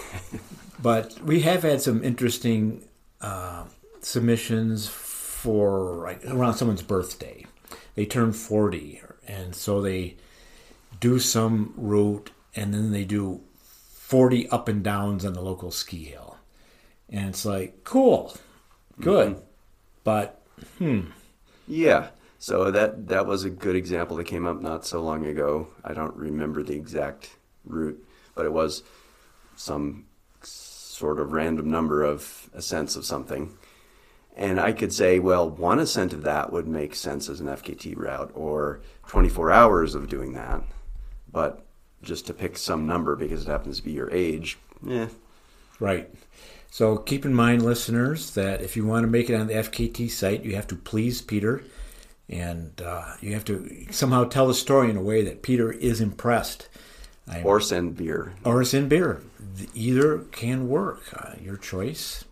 but 0.82 1.18
we 1.22 1.40
have 1.40 1.62
had 1.62 1.80
some 1.80 2.04
interesting 2.04 2.86
uh, 3.20 3.64
submissions 4.00 4.86
for 4.86 6.02
like, 6.04 6.24
around 6.26 6.54
someone's 6.54 6.82
birthday. 6.82 7.46
They 7.94 8.04
turn 8.04 8.32
40, 8.32 9.00
and 9.26 9.54
so 9.54 9.80
they 9.80 10.16
do 11.00 11.18
some 11.18 11.72
route, 11.78 12.30
and 12.56 12.74
then 12.74 12.90
they 12.90 13.04
do 13.04 13.42
40 13.58 14.48
up 14.48 14.68
and 14.68 14.82
downs 14.82 15.24
on 15.24 15.34
the 15.34 15.42
local 15.42 15.70
ski 15.70 16.04
hill. 16.04 16.38
And 17.08 17.28
it's 17.28 17.44
like, 17.44 17.84
cool, 17.84 18.36
good. 19.00 19.32
Mm-hmm. 19.34 19.40
But, 20.02 20.42
hmm. 20.78 21.00
Yeah. 21.68 22.08
So 22.38 22.70
that 22.70 23.08
that 23.08 23.26
was 23.26 23.44
a 23.44 23.50
good 23.50 23.76
example 23.76 24.16
that 24.16 24.24
came 24.24 24.46
up 24.46 24.60
not 24.60 24.86
so 24.86 25.02
long 25.02 25.26
ago. 25.26 25.68
I 25.84 25.94
don't 25.94 26.14
remember 26.16 26.62
the 26.62 26.76
exact 26.76 27.30
route, 27.64 28.02
but 28.34 28.46
it 28.46 28.52
was 28.52 28.82
some 29.56 30.06
sort 30.42 31.18
of 31.18 31.32
random 31.32 31.70
number 31.70 32.02
of 32.02 32.48
ascents 32.54 32.94
of 32.96 33.04
something. 33.04 33.56
And 34.36 34.60
I 34.60 34.72
could 34.72 34.92
say, 34.92 35.18
well, 35.18 35.48
one 35.48 35.78
ascent 35.78 36.12
of 36.12 36.22
that 36.22 36.52
would 36.52 36.68
make 36.68 36.94
sense 36.94 37.28
as 37.28 37.40
an 37.40 37.46
FKT 37.46 37.96
route, 37.96 38.30
or 38.34 38.80
24 39.08 39.50
hours 39.50 39.94
of 39.94 40.08
doing 40.08 40.34
that. 40.34 40.62
But 41.32 41.65
just 42.02 42.26
to 42.26 42.34
pick 42.34 42.58
some 42.58 42.86
number 42.86 43.16
because 43.16 43.42
it 43.46 43.50
happens 43.50 43.78
to 43.78 43.84
be 43.84 43.92
your 43.92 44.10
age, 44.12 44.58
eh. 44.88 45.08
Right. 45.80 46.08
So 46.70 46.96
keep 46.98 47.24
in 47.24 47.34
mind, 47.34 47.64
listeners, 47.64 48.30
that 48.32 48.60
if 48.60 48.76
you 48.76 48.86
want 48.86 49.04
to 49.04 49.10
make 49.10 49.30
it 49.30 49.34
on 49.34 49.46
the 49.46 49.54
FKT 49.54 50.10
site, 50.10 50.44
you 50.44 50.54
have 50.56 50.66
to 50.68 50.76
please 50.76 51.22
Peter 51.22 51.62
and 52.28 52.80
uh, 52.82 53.14
you 53.20 53.32
have 53.34 53.44
to 53.44 53.86
somehow 53.90 54.24
tell 54.24 54.48
the 54.48 54.54
story 54.54 54.90
in 54.90 54.96
a 54.96 55.02
way 55.02 55.22
that 55.22 55.42
Peter 55.42 55.72
is 55.72 56.00
impressed. 56.00 56.68
I'm, 57.28 57.44
or 57.44 57.60
send 57.60 57.96
beer. 57.96 58.34
Or 58.44 58.64
send 58.64 58.88
beer. 58.88 59.22
Either 59.74 60.18
can 60.18 60.68
work. 60.68 61.02
Uh, 61.14 61.34
your 61.40 61.56
choice. 61.56 62.24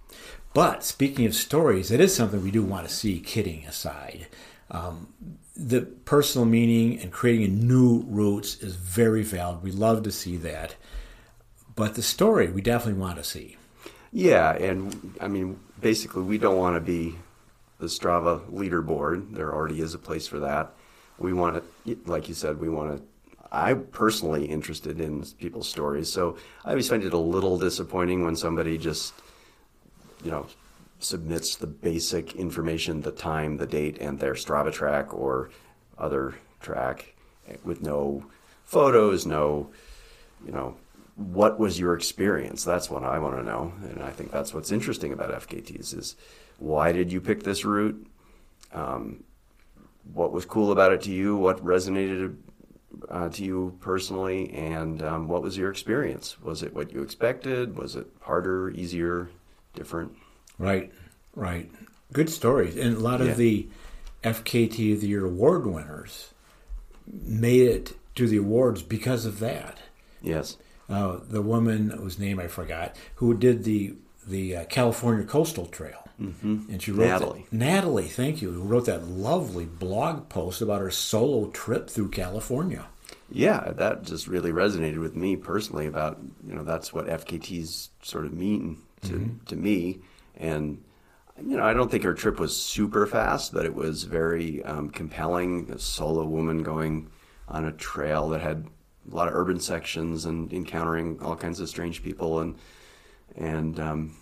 But 0.52 0.84
speaking 0.84 1.26
of 1.26 1.34
stories, 1.34 1.90
it 1.90 2.00
is 2.00 2.14
something 2.14 2.42
we 2.42 2.52
do 2.52 2.62
want 2.62 2.86
to 2.86 2.94
see, 2.94 3.18
kidding 3.18 3.64
aside. 3.66 4.28
Um, 4.70 5.08
the 5.56 5.82
personal 5.82 6.46
meaning 6.46 7.00
and 7.00 7.12
creating 7.12 7.66
new 7.66 8.04
routes 8.08 8.56
is 8.60 8.74
very 8.74 9.22
valid. 9.22 9.62
We 9.62 9.70
love 9.70 10.02
to 10.02 10.12
see 10.12 10.36
that. 10.38 10.74
But 11.76 11.94
the 11.94 12.02
story, 12.02 12.50
we 12.50 12.60
definitely 12.60 13.00
want 13.00 13.16
to 13.16 13.24
see. 13.24 13.56
Yeah, 14.12 14.52
and 14.52 15.16
I 15.20 15.28
mean, 15.28 15.58
basically, 15.80 16.22
we 16.22 16.38
don't 16.38 16.58
want 16.58 16.76
to 16.76 16.80
be 16.80 17.16
the 17.78 17.86
Strava 17.86 18.48
leaderboard. 18.50 19.34
There 19.34 19.52
already 19.52 19.80
is 19.80 19.94
a 19.94 19.98
place 19.98 20.26
for 20.26 20.40
that. 20.40 20.72
We 21.18 21.32
want 21.32 21.62
to, 21.84 21.98
like 22.06 22.28
you 22.28 22.34
said, 22.34 22.60
we 22.60 22.68
want 22.68 22.96
to. 22.96 23.02
I'm 23.50 23.84
personally 23.86 24.46
interested 24.46 25.00
in 25.00 25.24
people's 25.38 25.68
stories, 25.68 26.12
so 26.12 26.36
I 26.64 26.70
always 26.70 26.88
find 26.88 27.04
it 27.04 27.12
a 27.12 27.18
little 27.18 27.58
disappointing 27.58 28.24
when 28.24 28.34
somebody 28.34 28.78
just, 28.78 29.14
you 30.24 30.30
know, 30.32 30.46
submits 30.98 31.56
the 31.56 31.66
basic 31.66 32.34
information, 32.34 33.02
the 33.02 33.10
time, 33.10 33.56
the 33.56 33.66
date, 33.66 33.98
and 33.98 34.18
their 34.18 34.34
Strava 34.34 34.72
track 34.72 35.12
or 35.12 35.50
other 35.98 36.34
track 36.60 37.14
with 37.62 37.82
no 37.82 38.24
photos, 38.64 39.26
no, 39.26 39.70
you 40.44 40.52
know, 40.52 40.76
what 41.16 41.58
was 41.58 41.78
your 41.78 41.94
experience? 41.94 42.64
That's 42.64 42.90
what 42.90 43.04
I 43.04 43.18
want 43.18 43.36
to 43.36 43.42
know, 43.42 43.72
and 43.82 44.02
I 44.02 44.10
think 44.10 44.32
that's 44.32 44.52
what's 44.52 44.72
interesting 44.72 45.12
about 45.12 45.30
FKTs 45.30 45.96
is 45.96 46.16
why 46.58 46.92
did 46.92 47.12
you 47.12 47.20
pick 47.20 47.44
this 47.44 47.64
route? 47.64 48.06
Um, 48.72 49.22
what 50.12 50.32
was 50.32 50.44
cool 50.44 50.72
about 50.72 50.92
it 50.92 51.02
to 51.02 51.12
you? 51.12 51.36
What 51.36 51.64
resonated 51.64 52.36
uh, 53.08 53.28
to 53.30 53.44
you 53.44 53.78
personally? 53.80 54.52
And 54.52 55.02
um, 55.02 55.28
what 55.28 55.42
was 55.42 55.56
your 55.56 55.70
experience? 55.70 56.40
Was 56.40 56.62
it 56.62 56.74
what 56.74 56.92
you 56.92 57.02
expected? 57.02 57.78
Was 57.78 57.96
it 57.96 58.06
harder, 58.20 58.70
easier, 58.70 59.30
different? 59.74 60.12
Right, 60.58 60.92
right. 61.34 61.70
Good 62.12 62.30
stories. 62.30 62.76
And 62.76 62.96
a 62.96 63.00
lot 63.00 63.20
of 63.20 63.36
the 63.36 63.68
FKT 64.22 64.94
of 64.94 65.00
the 65.00 65.08
Year 65.08 65.24
award 65.24 65.66
winners 65.66 66.32
made 67.06 67.62
it 67.62 67.92
to 68.14 68.28
the 68.28 68.36
awards 68.36 68.82
because 68.82 69.26
of 69.26 69.40
that. 69.40 69.78
Yes. 70.22 70.56
Uh, 70.88 71.18
the 71.28 71.42
woman 71.42 71.90
whose 71.90 72.18
name 72.18 72.38
I 72.38 72.46
forgot, 72.46 72.96
who 73.16 73.34
did 73.34 73.64
the 73.64 73.94
the 74.26 74.56
uh, 74.56 74.64
California 74.66 75.24
Coastal 75.24 75.66
Trail. 75.66 76.08
Mm-hmm. 76.20 76.70
And 76.70 76.82
she 76.82 76.92
wrote 76.92 77.08
Natalie. 77.08 77.46
That, 77.50 77.56
Natalie, 77.56 78.08
thank 78.08 78.40
you. 78.40 78.52
Who 78.52 78.62
wrote 78.62 78.86
that 78.86 79.06
lovely 79.06 79.66
blog 79.66 80.28
post 80.28 80.62
about 80.62 80.80
her 80.80 80.90
solo 80.90 81.50
trip 81.50 81.90
through 81.90 82.10
California. 82.10 82.86
Yeah, 83.30 83.72
that 83.76 84.04
just 84.04 84.28
really 84.28 84.52
resonated 84.52 85.00
with 85.00 85.16
me 85.16 85.36
personally. 85.36 85.86
About 85.86 86.18
you 86.46 86.54
know 86.54 86.62
that's 86.62 86.92
what 86.92 87.06
FKTs 87.06 87.88
sort 88.02 88.26
of 88.26 88.32
mean 88.32 88.78
to 89.02 89.12
mm-hmm. 89.12 89.44
to 89.46 89.56
me, 89.56 90.00
and 90.36 90.82
you 91.40 91.56
know 91.56 91.64
I 91.64 91.74
don't 91.74 91.90
think 91.90 92.04
her 92.04 92.14
trip 92.14 92.38
was 92.38 92.56
super 92.56 93.06
fast, 93.06 93.52
but 93.52 93.64
it 93.64 93.74
was 93.74 94.04
very 94.04 94.62
um, 94.64 94.90
compelling. 94.90 95.70
A 95.70 95.78
solo 95.78 96.24
woman 96.24 96.62
going 96.62 97.10
on 97.48 97.64
a 97.64 97.72
trail 97.72 98.28
that 98.30 98.40
had 98.40 98.66
a 99.10 99.14
lot 99.14 99.28
of 99.28 99.34
urban 99.34 99.60
sections 99.60 100.24
and 100.24 100.52
encountering 100.52 101.20
all 101.20 101.36
kinds 101.36 101.60
of 101.60 101.68
strange 101.68 102.02
people 102.02 102.40
and 102.40 102.56
and 103.36 103.80
um, 103.80 104.16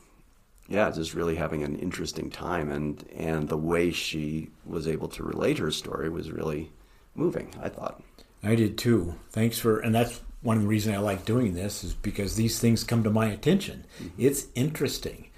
yeah, 0.69 0.91
just 0.91 1.15
really 1.15 1.37
having 1.37 1.63
an 1.63 1.79
interesting 1.79 2.31
time, 2.31 2.71
and 2.71 3.05
and 3.15 3.49
the 3.49 3.59
way 3.59 3.91
she 3.91 4.51
was 4.65 4.89
able 4.89 5.09
to 5.09 5.23
relate 5.23 5.59
her 5.59 5.71
story 5.71 6.09
was 6.09 6.31
really 6.31 6.71
moving. 7.15 7.55
I 7.61 7.69
thought. 7.69 8.03
I 8.43 8.55
did 8.55 8.79
too. 8.79 9.15
Thanks 9.31 9.59
for, 9.59 9.79
and 9.79 9.95
that's 9.95 10.21
one 10.41 10.57
of 10.57 10.63
the 10.63 10.69
reasons 10.69 10.97
I 10.97 10.99
like 10.99 11.25
doing 11.25 11.55
this 11.55 11.85
is 11.85 11.95
because 11.95 12.35
these 12.35 12.59
things 12.59 12.83
come 12.83 13.05
to 13.05 13.11
my 13.11 13.27
attention. 13.27 13.85
Mm-hmm. 14.03 14.09
It's 14.19 14.47
interesting. 14.55 15.29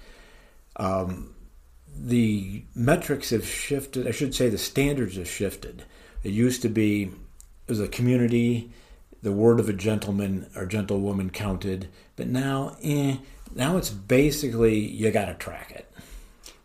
Um, 0.77 1.35
the 1.95 2.63
metrics 2.75 3.29
have 3.29 3.45
shifted. 3.45 4.07
I 4.07 4.11
should 4.11 4.35
say 4.35 4.49
the 4.49 4.57
standards 4.57 5.15
have 5.15 5.29
shifted. 5.29 5.83
It 6.23 6.31
used 6.31 6.61
to 6.63 6.69
be 6.69 7.11
was 7.67 7.79
a 7.79 7.87
community, 7.87 8.71
the 9.21 9.31
word 9.31 9.59
of 9.59 9.69
a 9.69 9.73
gentleman 9.73 10.47
or 10.55 10.65
gentlewoman 10.65 11.29
counted, 11.29 11.89
but 12.15 12.27
now, 12.27 12.77
eh, 12.83 13.17
now 13.55 13.77
it's 13.77 13.89
basically 13.89 14.77
you 14.77 15.09
got 15.11 15.25
to 15.25 15.33
track 15.33 15.71
it. 15.71 15.91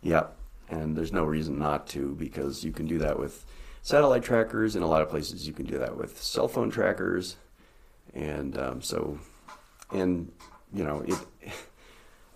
Yep. 0.03 0.35
And 0.69 0.95
there's 0.95 1.11
no 1.11 1.23
reason 1.23 1.59
not 1.59 1.87
to 1.87 2.15
because 2.15 2.63
you 2.63 2.71
can 2.71 2.85
do 2.85 2.97
that 2.99 3.19
with 3.19 3.45
satellite 3.81 4.23
trackers. 4.23 4.75
In 4.75 4.83
a 4.83 4.87
lot 4.87 5.01
of 5.01 5.09
places, 5.09 5.47
you 5.47 5.53
can 5.53 5.65
do 5.65 5.77
that 5.79 5.97
with 5.97 6.21
cell 6.21 6.47
phone 6.47 6.69
trackers. 6.69 7.35
And 8.13 8.57
um, 8.57 8.81
so, 8.81 9.19
and, 9.91 10.31
you 10.73 10.83
know, 10.83 11.01
it, 11.01 11.51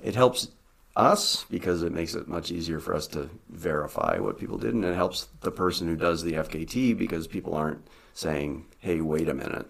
it 0.03 0.15
helps 0.15 0.49
us 0.95 1.45
because 1.49 1.83
it 1.83 1.91
makes 1.91 2.15
it 2.15 2.27
much 2.27 2.51
easier 2.51 2.79
for 2.79 2.93
us 2.95 3.07
to 3.07 3.29
verify 3.49 4.17
what 4.19 4.39
people 4.39 4.57
did. 4.57 4.73
And 4.73 4.85
it 4.85 4.95
helps 4.95 5.27
the 5.41 5.51
person 5.51 5.87
who 5.87 5.95
does 5.95 6.23
the 6.23 6.33
FKT 6.33 6.97
because 6.97 7.27
people 7.27 7.53
aren't 7.53 7.85
saying, 8.13 8.65
hey, 8.79 9.01
wait 9.01 9.27
a 9.27 9.33
minute, 9.33 9.67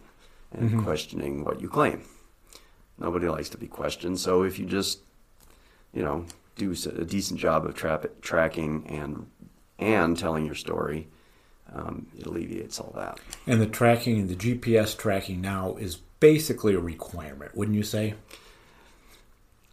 and 0.52 0.70
mm-hmm. 0.70 0.84
questioning 0.84 1.44
what 1.44 1.62
you 1.62 1.68
claim. 1.68 2.04
Nobody 2.98 3.28
likes 3.28 3.50
to 3.50 3.58
be 3.58 3.68
questioned. 3.68 4.20
So 4.20 4.44
if 4.44 4.60
you 4.60 4.66
just, 4.66 5.00
you 5.94 6.04
know, 6.04 6.26
do 6.56 6.72
a 6.72 7.06
decent 7.06 7.40
job 7.40 7.66
of 7.66 7.76
tra- 7.76 8.10
tracking 8.22 8.86
and 8.88 9.28
and 9.78 10.18
telling 10.18 10.46
your 10.46 10.56
story, 10.56 11.10
um, 11.74 12.08
it 12.18 12.26
alleviates 12.26 12.80
all 12.80 12.94
that. 12.96 13.20
And 13.46 13.60
the 13.60 13.66
tracking 13.66 14.20
and 14.20 14.30
the 14.30 14.36
GPS 14.36 14.98
tracking 14.98 15.42
now 15.42 15.76
is 15.76 15.98
basically 16.22 16.76
a 16.76 16.80
requirement, 16.80 17.56
wouldn't 17.58 17.76
you 17.76 17.84
say? 17.84 18.14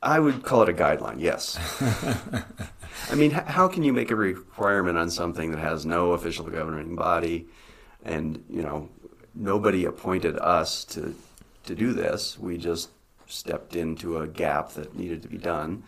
I 0.03 0.19
would 0.19 0.43
call 0.43 0.63
it 0.63 0.69
a 0.69 0.73
guideline. 0.73 1.21
Yes. 1.21 1.59
I 3.11 3.15
mean, 3.15 3.31
how 3.31 3.69
can 3.69 3.85
you 3.85 3.93
make 3.93 4.11
a 4.11 4.17
requirement 4.17 4.99
on 4.99 5.11
something 5.11 5.51
that 5.53 5.61
has 5.61 5.87
no 5.87 6.13
official 6.13 6.47
governing 6.47 6.97
body, 6.97 7.47
and 8.05 8.43
you 8.51 8.63
know, 8.63 8.89
nobody 9.35 9.85
appointed 9.85 10.39
us 10.39 10.85
to 10.87 11.15
to 11.65 11.75
do 11.75 11.93
this? 11.93 12.39
We 12.39 12.59
just 12.59 12.91
stepped 13.27 13.77
into 13.77 14.19
a 14.19 14.27
gap 14.27 14.73
that 14.73 14.95
needed 14.97 15.23
to 15.23 15.29
be 15.29 15.39
done. 15.39 15.85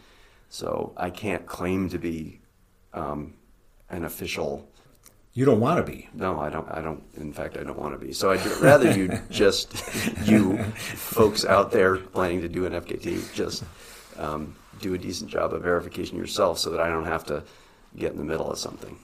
So 0.48 0.92
I 0.96 1.10
can't 1.10 1.44
claim 1.46 1.88
to 1.88 1.98
be 1.98 2.40
um, 2.92 3.34
an 3.90 4.04
official. 4.04 4.68
You 5.32 5.44
don't 5.44 5.58
want 5.58 5.84
to 5.84 5.92
be. 5.92 6.08
No, 6.14 6.38
I 6.38 6.48
don't. 6.48 6.70
I 6.70 6.80
don't. 6.80 7.02
In 7.16 7.32
fact, 7.32 7.56
I 7.56 7.64
don't 7.64 7.78
want 7.78 7.98
to 7.98 8.06
be. 8.06 8.12
So 8.12 8.30
I'd 8.30 8.46
rather 8.60 8.92
you 8.92 9.18
just 9.30 9.74
you 10.24 10.58
folks 10.58 11.44
out 11.44 11.72
there 11.72 11.96
planning 11.96 12.40
to 12.42 12.48
do 12.48 12.66
an 12.66 12.72
FKT 12.72 13.34
just 13.34 13.64
um, 14.18 14.56
do 14.80 14.94
a 14.94 14.98
decent 14.98 15.30
job 15.30 15.52
of 15.52 15.62
verification 15.62 16.16
yourself, 16.18 16.58
so 16.58 16.70
that 16.70 16.80
I 16.80 16.88
don't 16.88 17.06
have 17.06 17.24
to 17.26 17.42
get 17.96 18.12
in 18.12 18.18
the 18.18 18.24
middle 18.24 18.50
of 18.50 18.58
something. 18.58 18.98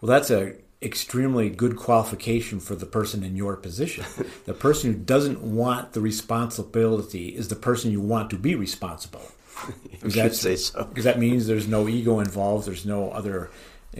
Well, 0.00 0.08
that's 0.10 0.30
a 0.30 0.54
extremely 0.82 1.48
good 1.48 1.76
qualification 1.76 2.58
for 2.58 2.74
the 2.74 2.86
person 2.86 3.22
in 3.22 3.36
your 3.36 3.56
position. 3.56 4.04
the 4.46 4.54
person 4.54 4.92
who 4.92 4.98
doesn't 4.98 5.40
want 5.40 5.92
the 5.92 6.00
responsibility 6.00 7.28
is 7.28 7.48
the 7.48 7.56
person 7.56 7.92
you 7.92 8.00
want 8.00 8.30
to 8.30 8.36
be 8.36 8.54
responsible. 8.54 9.22
you 10.02 10.10
should 10.10 10.34
say 10.34 10.56
so. 10.56 10.84
Because 10.84 11.04
that 11.04 11.18
means 11.18 11.46
there's 11.46 11.68
no 11.68 11.88
ego 11.88 12.18
involved. 12.18 12.66
There's 12.66 12.84
no 12.84 13.10
other 13.10 13.50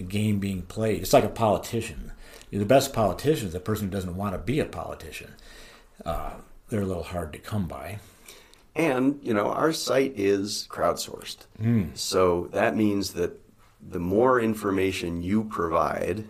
game 0.09 0.39
being 0.39 0.63
played. 0.63 1.03
It's 1.03 1.13
like 1.13 1.25
a 1.25 1.29
politician. 1.29 2.13
The 2.51 2.65
best 2.65 2.93
politician 2.93 3.47
is 3.47 3.53
the 3.53 3.61
person 3.61 3.87
who 3.87 3.93
doesn't 3.93 4.17
want 4.17 4.35
to 4.35 4.39
be 4.39 4.61
a 4.61 4.65
politician. 4.65 5.33
Uh, 6.05 6.33
they're 6.69 6.83
a 6.83 6.87
little 6.87 7.03
hard 7.03 7.33
to 7.33 7.39
come 7.39 7.67
by. 7.67 7.99
And, 8.75 9.21
you 9.23 9.35
know, 9.35 9.51
our 9.51 9.73
site 9.73 10.15
is 10.17 10.67
crowdsourced. 10.71 11.47
Mm. 11.61 11.97
So 11.97 12.49
that 12.53 12.75
means 12.75 13.13
that 13.13 13.39
the 13.87 13.99
more 13.99 14.41
information 14.41 15.23
you 15.23 15.45
provide, 15.45 16.25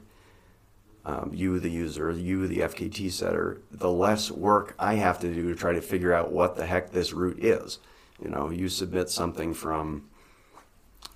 um, 1.04 1.30
you, 1.34 1.58
the 1.61 1.70
user, 1.70 2.11
you, 2.11 2.46
the 2.46 2.58
FKT 2.58 3.12
setter, 3.12 3.61
the 3.70 3.90
less 3.90 4.30
work 4.30 4.75
I 4.78 4.94
have 4.94 5.20
to 5.20 5.32
do 5.32 5.52
to 5.52 5.58
try 5.58 5.72
to 5.72 5.80
figure 5.80 6.12
out 6.12 6.32
what 6.32 6.56
the 6.56 6.66
heck 6.66 6.90
this 6.90 7.12
route 7.12 7.42
is. 7.42 7.78
You 8.22 8.30
know, 8.30 8.50
you 8.50 8.68
submit 8.68 9.11
something 9.11 9.54
from, 9.54 10.08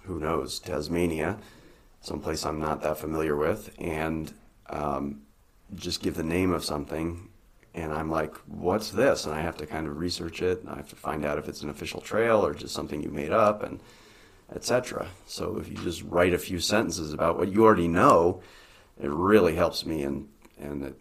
who 0.03 0.19
knows, 0.19 0.59
Tasmania, 0.59 1.39
someplace 2.01 2.45
I'm 2.45 2.61
not 2.61 2.83
that 2.83 2.99
familiar 2.99 3.37
with, 3.37 3.75
and 3.79 4.33
um, 4.71 5.23
just 5.75 6.03
give 6.03 6.15
the 6.15 6.23
name 6.23 6.53
of 6.53 6.65
something, 6.65 7.29
and 7.77 7.93
I'm 7.93 8.11
like, 8.11 8.35
what's 8.47 8.91
this? 8.91 9.27
And 9.27 9.35
I 9.35 9.43
have 9.43 9.59
to 9.59 9.67
kind 9.67 9.87
of 9.87 9.99
research 9.99 10.41
it, 10.41 10.61
and 10.63 10.71
I 10.71 10.77
have 10.77 10.89
to 10.89 10.97
find 10.97 11.25
out 11.25 11.39
if 11.39 11.47
it's 11.47 11.63
an 11.63 11.69
official 11.69 12.01
trail 12.01 12.45
or 12.45 12.55
just 12.55 12.75
something 12.75 13.03
you 13.03 13.11
made 13.11 13.33
up, 13.33 13.63
and 13.63 13.81
etc. 14.55 15.09
So 15.27 15.59
if 15.59 15.69
you 15.69 15.77
just 15.77 16.03
write 16.03 16.33
a 16.33 16.39
few 16.39 16.59
sentences 16.59 17.13
about 17.13 17.39
what 17.39 17.53
you 17.53 17.65
already 17.65 17.89
know, 17.89 18.41
it 19.01 19.11
really 19.11 19.55
helps 19.55 19.85
me 19.85 20.03
and 20.03 20.29
and 20.59 20.85
it 20.85 20.99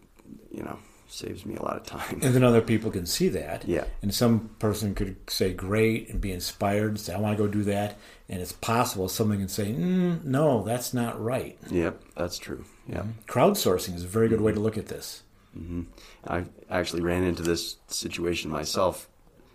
you 0.50 0.62
know 0.62 0.78
saves 1.08 1.46
me 1.46 1.54
a 1.54 1.62
lot 1.62 1.76
of 1.76 1.84
time. 1.84 2.20
And 2.22 2.34
then 2.34 2.42
other 2.42 2.60
people 2.60 2.90
can 2.90 3.06
see 3.06 3.28
that. 3.28 3.64
Yeah. 3.66 3.84
And 4.02 4.12
some 4.12 4.50
person 4.58 4.94
could 4.94 5.30
say 5.30 5.54
great 5.54 6.08
and 6.10 6.20
be 6.20 6.32
inspired 6.32 6.88
and 6.88 7.00
say 7.00 7.14
I 7.14 7.20
want 7.20 7.38
to 7.38 7.42
go 7.42 7.48
do 7.48 7.62
that. 7.64 7.96
And 8.28 8.42
it's 8.42 8.52
possible 8.52 9.08
someone 9.08 9.38
can 9.38 9.48
say 9.48 9.72
mm, 9.72 10.24
no, 10.24 10.62
that's 10.62 10.92
not 10.92 11.22
right. 11.22 11.56
Yep, 11.70 12.02
that's 12.16 12.38
true. 12.38 12.64
Yeah. 12.86 12.98
Mm-hmm. 12.98 13.10
Crowdsourcing 13.30 13.94
is 13.94 14.04
a 14.04 14.08
very 14.08 14.28
good 14.28 14.40
way 14.40 14.52
to 14.52 14.60
look 14.60 14.76
at 14.76 14.88
this. 14.88 15.22
Mm-hmm. 15.56 15.82
I 16.26 16.44
actually 16.70 17.02
ran 17.02 17.24
into 17.24 17.42
this 17.42 17.76
situation 17.88 18.50
myself 18.50 19.08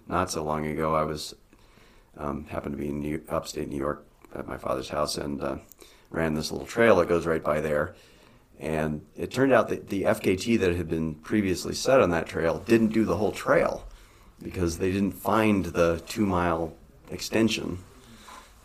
not 0.07 0.31
so 0.31 0.43
long 0.43 0.65
ago. 0.65 0.95
I 0.95 1.03
was 1.03 1.35
um, 2.17 2.45
happened 2.45 2.75
to 2.75 2.81
be 2.81 2.89
in 2.89 2.99
New, 2.99 3.21
upstate 3.29 3.69
New 3.69 3.77
York 3.77 4.05
at 4.33 4.47
my 4.47 4.57
father's 4.57 4.89
house 4.89 5.17
and 5.17 5.41
uh, 5.41 5.57
ran 6.09 6.33
this 6.33 6.51
little 6.51 6.67
trail 6.67 6.95
that 6.97 7.09
goes 7.09 7.25
right 7.25 7.43
by 7.43 7.61
there. 7.61 7.95
And 8.59 9.05
it 9.15 9.31
turned 9.31 9.53
out 9.53 9.69
that 9.69 9.89
the 9.89 10.03
FKT 10.03 10.59
that 10.59 10.75
had 10.75 10.87
been 10.87 11.15
previously 11.15 11.73
set 11.73 11.99
on 11.99 12.11
that 12.11 12.27
trail 12.27 12.59
didn't 12.59 12.89
do 12.89 13.05
the 13.05 13.17
whole 13.17 13.31
trail 13.31 13.87
because 14.41 14.77
they 14.77 14.91
didn't 14.91 15.13
find 15.13 15.65
the 15.65 16.01
two 16.07 16.25
mile 16.25 16.73
extension 17.09 17.79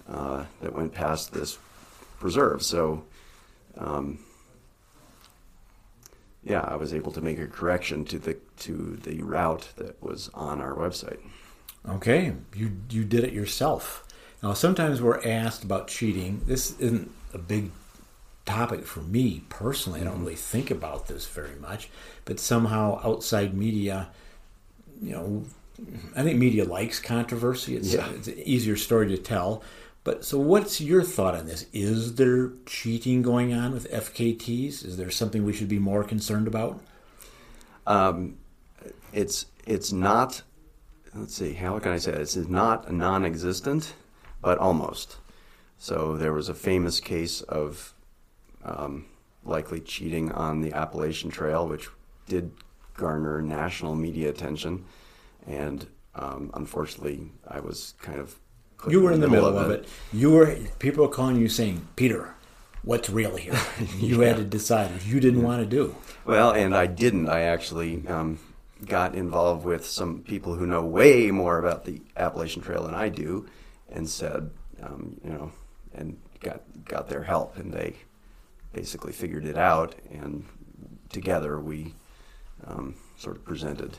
uh, 0.09 0.45
that 0.61 0.75
went 0.75 0.93
past 0.93 1.33
this 1.33 1.59
preserve. 2.21 2.63
So, 2.63 3.05
um, 3.79 4.19
yeah, 6.47 6.61
I 6.61 6.77
was 6.77 6.95
able 6.95 7.11
to 7.13 7.21
make 7.21 7.41
a 7.41 7.47
correction 7.47 8.05
to 8.07 8.19
the 8.19 8.37
to 8.59 8.99
the 9.03 9.23
route 9.23 9.69
that 9.77 10.01
was 10.01 10.31
on 10.33 10.61
our 10.61 10.75
website. 10.75 11.19
Okay, 11.89 12.35
you 12.55 12.73
you 12.89 13.05
did 13.05 13.25
it 13.25 13.33
yourself. 13.33 14.05
Now, 14.43 14.53
sometimes 14.53 15.03
we're 15.03 15.21
asked 15.27 15.65
about 15.65 15.89
cheating. 15.89 16.43
This 16.47 16.79
isn't 16.79 17.11
a 17.35 17.39
big 17.39 17.71
topic 18.45 18.85
for 18.85 19.01
me 19.01 19.43
personally. 19.49 20.01
I 20.01 20.05
don't 20.05 20.15
mm-hmm. 20.15 20.25
really 20.25 20.37
think 20.37 20.71
about 20.71 21.09
this 21.09 21.27
very 21.27 21.57
much, 21.57 21.89
but 22.25 22.39
somehow 22.39 23.01
outside 23.03 23.55
media, 23.55 24.09
you 25.03 25.13
know, 25.13 25.45
I 26.15 26.23
think 26.23 26.39
media 26.39 26.65
likes 26.65 27.01
controversy. 27.01 27.77
It's, 27.77 27.93
Yeah. 27.93 28.09
it's 28.11 28.29
an 28.29 28.39
easier 28.39 28.77
story 28.77 29.09
to 29.09 29.19
tell. 29.19 29.63
But 30.07 30.25
so, 30.25 30.39
what's 30.39 30.81
your 30.81 31.03
thought 31.03 31.35
on 31.35 31.47
this? 31.47 31.67
Is 31.73 32.15
there 32.15 32.53
cheating 32.65 33.23
going 33.23 33.53
on 33.53 33.73
with 33.73 33.91
FKTs? 33.91 34.85
Is 34.85 34.97
there 34.97 35.11
something 35.11 35.45
we 35.45 35.53
should 35.53 35.67
be 35.67 35.81
more 35.81 36.05
concerned 36.05 36.47
about? 36.47 36.81
Um, 37.89 38.37
it's 39.13 39.47
it's 39.67 39.91
not. 39.91 40.43
Let's 41.13 41.35
see. 41.35 41.55
How 41.55 41.81
can 41.81 41.91
I 41.91 41.97
say 41.97 42.13
this? 42.13 42.37
It's 42.37 42.49
not 42.49 42.93
non-existent, 42.93 43.95
but 44.41 44.59
almost. 44.59 45.17
So 45.77 46.17
there 46.17 46.33
was 46.33 46.49
a 46.49 46.55
famous 46.55 47.01
case 47.01 47.41
of 47.41 47.93
um, 48.65 49.07
likely 49.43 49.81
cheating 49.81 50.31
on 50.31 50.61
the 50.61 50.73
Appalachian 50.73 51.31
Trail, 51.31 51.67
which 51.67 51.89
did 52.29 52.53
garner 52.95 53.43
national 53.43 53.97
media 53.97 54.29
attention, 54.29 54.85
and 55.49 55.89
um, 56.15 56.53
unfortunately, 56.55 57.33
I 57.49 57.59
was 57.59 57.95
kind 58.01 58.21
of 58.21 58.39
You 58.89 59.01
were 59.01 59.13
in 59.13 59.21
the 59.21 59.29
middle 59.29 59.57
of 59.57 59.71
it. 59.71 59.89
You 60.13 60.31
were 60.31 60.57
people 60.79 61.07
were 61.07 61.13
calling 61.13 61.37
you 61.37 61.49
saying, 61.49 61.89
"Peter, 61.97 62.35
what's 62.83 63.11
real 63.11 63.37
here?" 63.37 63.59
You 63.99 64.21
had 64.21 64.37
to 64.37 64.45
decide 64.45 64.93
what 64.93 65.07
you 65.07 65.21
didn't 65.21 65.43
want 65.43 65.63
to 65.63 65.67
do. 65.67 65.97
Well, 66.25 66.53
and 66.53 66.75
I 66.75 66.87
didn't. 66.87 67.29
I 67.29 67.43
actually 67.43 68.07
um, 68.07 68.39
got 68.85 69.15
involved 69.15 69.65
with 69.65 69.87
some 69.87 70.21
people 70.21 70.55
who 70.55 70.67
know 70.67 70.85
way 70.85 71.31
more 71.31 71.59
about 71.59 71.85
the 71.85 72.03
Appalachian 72.17 72.63
Trail 72.63 72.85
than 72.85 72.95
I 72.95 73.09
do, 73.09 73.47
and 73.91 74.09
said, 74.09 74.51
um, 74.83 75.17
you 75.25 75.31
know, 75.31 75.53
and 75.95 76.19
got 76.41 76.63
got 76.85 77.09
their 77.09 77.23
help, 77.23 77.57
and 77.57 77.73
they 77.73 77.97
basically 78.73 79.13
figured 79.13 79.47
it 79.47 79.57
out, 79.57 79.95
and 80.11 80.45
together 81.09 81.59
we 81.59 81.95
um, 82.67 82.95
sort 83.17 83.37
of 83.37 83.45
presented 83.45 83.99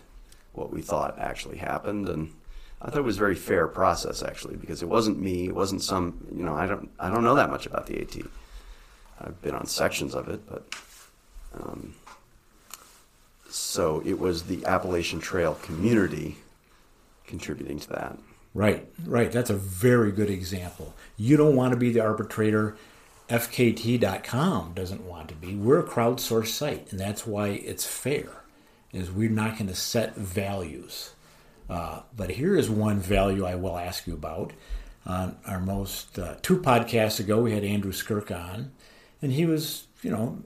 what 0.54 0.72
we 0.72 0.82
thought 0.82 1.18
actually 1.20 1.58
happened, 1.58 2.08
and 2.08 2.34
I 2.82 2.90
thought 2.90 3.00
it 3.00 3.04
was 3.04 3.18
a 3.18 3.20
very 3.20 3.36
fair 3.36 3.68
process 3.68 4.22
actually 4.22 4.56
because 4.56 4.84
it 4.84 4.90
wasn't 4.90 5.20
me, 5.20 5.48
it 5.48 5.56
wasn't 5.56 5.82
some, 5.82 6.28
you 6.36 6.44
know, 6.44 6.54
I 6.56 6.68
don't 6.68 6.90
I 7.00 7.10
don't 7.10 7.24
know 7.24 7.36
that 7.36 7.50
much 7.50 7.66
about 7.66 7.88
the 7.88 8.00
AT. 8.00 8.16
I've 9.20 9.42
been 9.42 9.56
on 9.56 9.66
sections 9.66 10.14
of 10.16 10.28
it, 10.30 10.48
but. 10.50 10.64
Um, 11.54 11.96
so 13.50 14.02
it 14.06 14.20
was 14.20 14.44
the 14.44 14.66
Appalachian 14.66 15.20
Trail 15.20 15.56
community 15.56 16.38
contributing 17.26 17.80
to 17.80 17.90
that. 17.90 18.18
Right, 18.54 18.88
right. 19.06 19.32
That's 19.32 19.50
a 19.50 19.56
very 19.56 20.12
good 20.12 20.30
example. 20.30 20.94
You 21.16 21.38
don't 21.38 21.56
want 21.56 21.74
to 21.74 21.78
be 21.78 21.92
the 21.92 22.00
arbitrator. 22.00 22.76
FKT.com 23.30 24.74
doesn't 24.74 25.04
want 25.04 25.28
to 25.30 25.36
be. 25.36 25.56
We're 25.56 25.80
a 25.80 25.84
crowdsourced 25.84 26.48
site, 26.48 26.92
and 26.92 27.00
that's 27.00 27.28
why 27.28 27.50
it's 27.50 27.86
fair. 27.86 28.44
Is 28.94 29.12
we're 29.12 29.30
not 29.30 29.58
going 29.58 29.68
to 29.68 29.76
set 29.76 30.16
values. 30.16 31.12
Uh, 31.70 32.02
but 32.16 32.32
here 32.32 32.56
is 32.56 32.70
one 32.70 33.00
value 33.00 33.46
I 33.46 33.56
will 33.56 33.78
ask 33.78 34.08
you 34.08 34.14
about. 34.14 34.54
On 35.06 35.38
our 35.46 35.60
most 35.60 36.20
uh, 36.20 36.36
two 36.42 36.60
podcasts 36.60 37.20
ago, 37.20 37.42
we 37.42 37.54
had 37.54 37.64
Andrew 37.64 37.94
Skurka 37.94 38.54
on, 38.54 38.72
and 39.22 39.32
he 39.32 39.46
was, 39.46 39.88
you 40.02 40.12
know, 40.12 40.40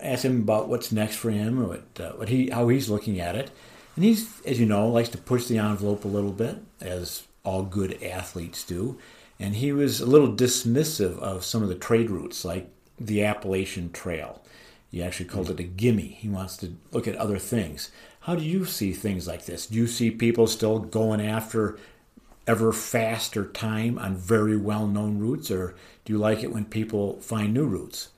asked 0.00 0.24
him 0.24 0.42
about 0.42 0.68
what's 0.68 0.92
next 0.92 1.16
for 1.16 1.30
him, 1.30 1.66
what 1.66 1.84
uh, 1.98 2.12
what 2.12 2.28
he 2.28 2.48
how 2.50 2.68
he's 2.68 2.88
looking 2.88 3.18
at 3.18 3.34
it, 3.34 3.50
and 3.96 4.04
he's, 4.04 4.40
as 4.42 4.60
you 4.60 4.66
know, 4.66 4.88
likes 4.88 5.08
to 5.10 5.18
push 5.18 5.46
the 5.46 5.58
envelope 5.58 6.04
a 6.04 6.08
little 6.08 6.32
bit, 6.32 6.58
as 6.80 7.24
all 7.42 7.62
good 7.64 8.00
athletes 8.02 8.64
do. 8.64 8.98
And 9.40 9.56
he 9.56 9.72
was 9.72 10.00
a 10.00 10.06
little 10.06 10.32
dismissive 10.32 11.18
of 11.18 11.44
some 11.44 11.64
of 11.64 11.68
the 11.68 11.74
trade 11.74 12.08
routes, 12.08 12.44
like 12.44 12.70
the 13.00 13.24
Appalachian 13.24 13.90
Trail. 13.90 14.43
He 14.94 15.02
actually 15.02 15.26
called 15.26 15.50
it 15.50 15.58
a 15.58 15.64
gimme. 15.64 16.06
He 16.20 16.28
wants 16.28 16.56
to 16.58 16.76
look 16.92 17.08
at 17.08 17.16
other 17.16 17.36
things. 17.36 17.90
How 18.20 18.36
do 18.36 18.44
you 18.44 18.64
see 18.64 18.92
things 18.92 19.26
like 19.26 19.44
this? 19.44 19.66
Do 19.66 19.74
you 19.74 19.88
see 19.88 20.12
people 20.12 20.46
still 20.46 20.78
going 20.78 21.20
after 21.20 21.76
ever 22.46 22.72
faster 22.72 23.44
time 23.44 23.98
on 23.98 24.14
very 24.14 24.56
well 24.56 24.86
known 24.86 25.18
routes, 25.18 25.50
or 25.50 25.74
do 26.04 26.12
you 26.12 26.18
like 26.20 26.44
it 26.44 26.52
when 26.52 26.64
people 26.64 27.18
find 27.18 27.52
new 27.52 27.66
routes? 27.66 28.10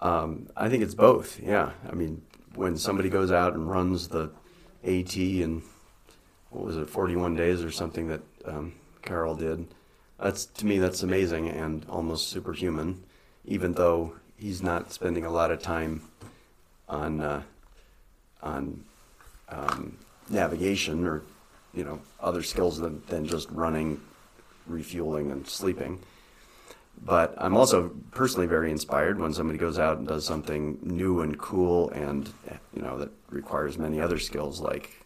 Um, 0.00 0.48
I 0.56 0.70
think 0.70 0.82
it's 0.82 0.94
both. 0.94 1.38
Yeah, 1.38 1.72
I 1.86 1.92
mean, 1.92 2.22
when 2.54 2.78
somebody 2.78 3.10
goes 3.10 3.30
out 3.30 3.52
and 3.52 3.70
runs 3.70 4.08
the 4.08 4.30
AT 4.84 5.14
in 5.18 5.64
what 6.48 6.64
was 6.64 6.78
it, 6.78 6.88
41 6.88 7.36
days 7.36 7.62
or 7.62 7.70
something 7.70 8.08
that 8.08 8.22
um, 8.46 8.72
Karel 9.02 9.34
did, 9.34 9.66
that's 10.18 10.46
to 10.46 10.64
me 10.64 10.78
that's 10.78 11.02
amazing 11.02 11.50
and 11.50 11.84
almost 11.90 12.30
superhuman. 12.30 13.02
Even 13.44 13.74
though 13.74 14.14
he's 14.38 14.62
not 14.62 14.92
spending 14.92 15.24
a 15.24 15.30
lot 15.30 15.50
of 15.50 15.62
time 15.62 16.02
on 16.88 17.20
uh, 17.20 17.42
on 18.42 18.84
um, 19.48 19.96
navigation 20.28 21.06
or 21.06 21.22
you 21.74 21.84
know 21.84 22.00
other 22.20 22.42
skills 22.42 22.78
than, 22.78 23.02
than 23.08 23.26
just 23.26 23.50
running, 23.50 24.00
refueling, 24.66 25.30
and 25.30 25.46
sleeping. 25.46 26.00
but 27.04 27.34
I'm 27.38 27.56
also 27.56 27.90
personally 28.12 28.46
very 28.46 28.70
inspired 28.70 29.18
when 29.18 29.32
somebody 29.32 29.58
goes 29.58 29.78
out 29.78 29.98
and 29.98 30.08
does 30.08 30.24
something 30.24 30.78
new 30.82 31.20
and 31.20 31.38
cool, 31.38 31.90
and 31.90 32.32
you 32.74 32.82
know 32.82 32.98
that 32.98 33.10
requires 33.30 33.78
many 33.78 34.00
other 34.00 34.18
skills. 34.18 34.60
Like, 34.60 35.04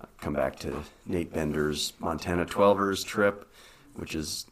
uh, 0.00 0.06
come 0.20 0.34
back 0.34 0.58
to 0.60 0.82
Nate 1.06 1.32
Bender's 1.32 1.92
Montana 1.98 2.46
12ers 2.46 3.04
trip, 3.04 3.48
which 3.94 4.14
is 4.14 4.46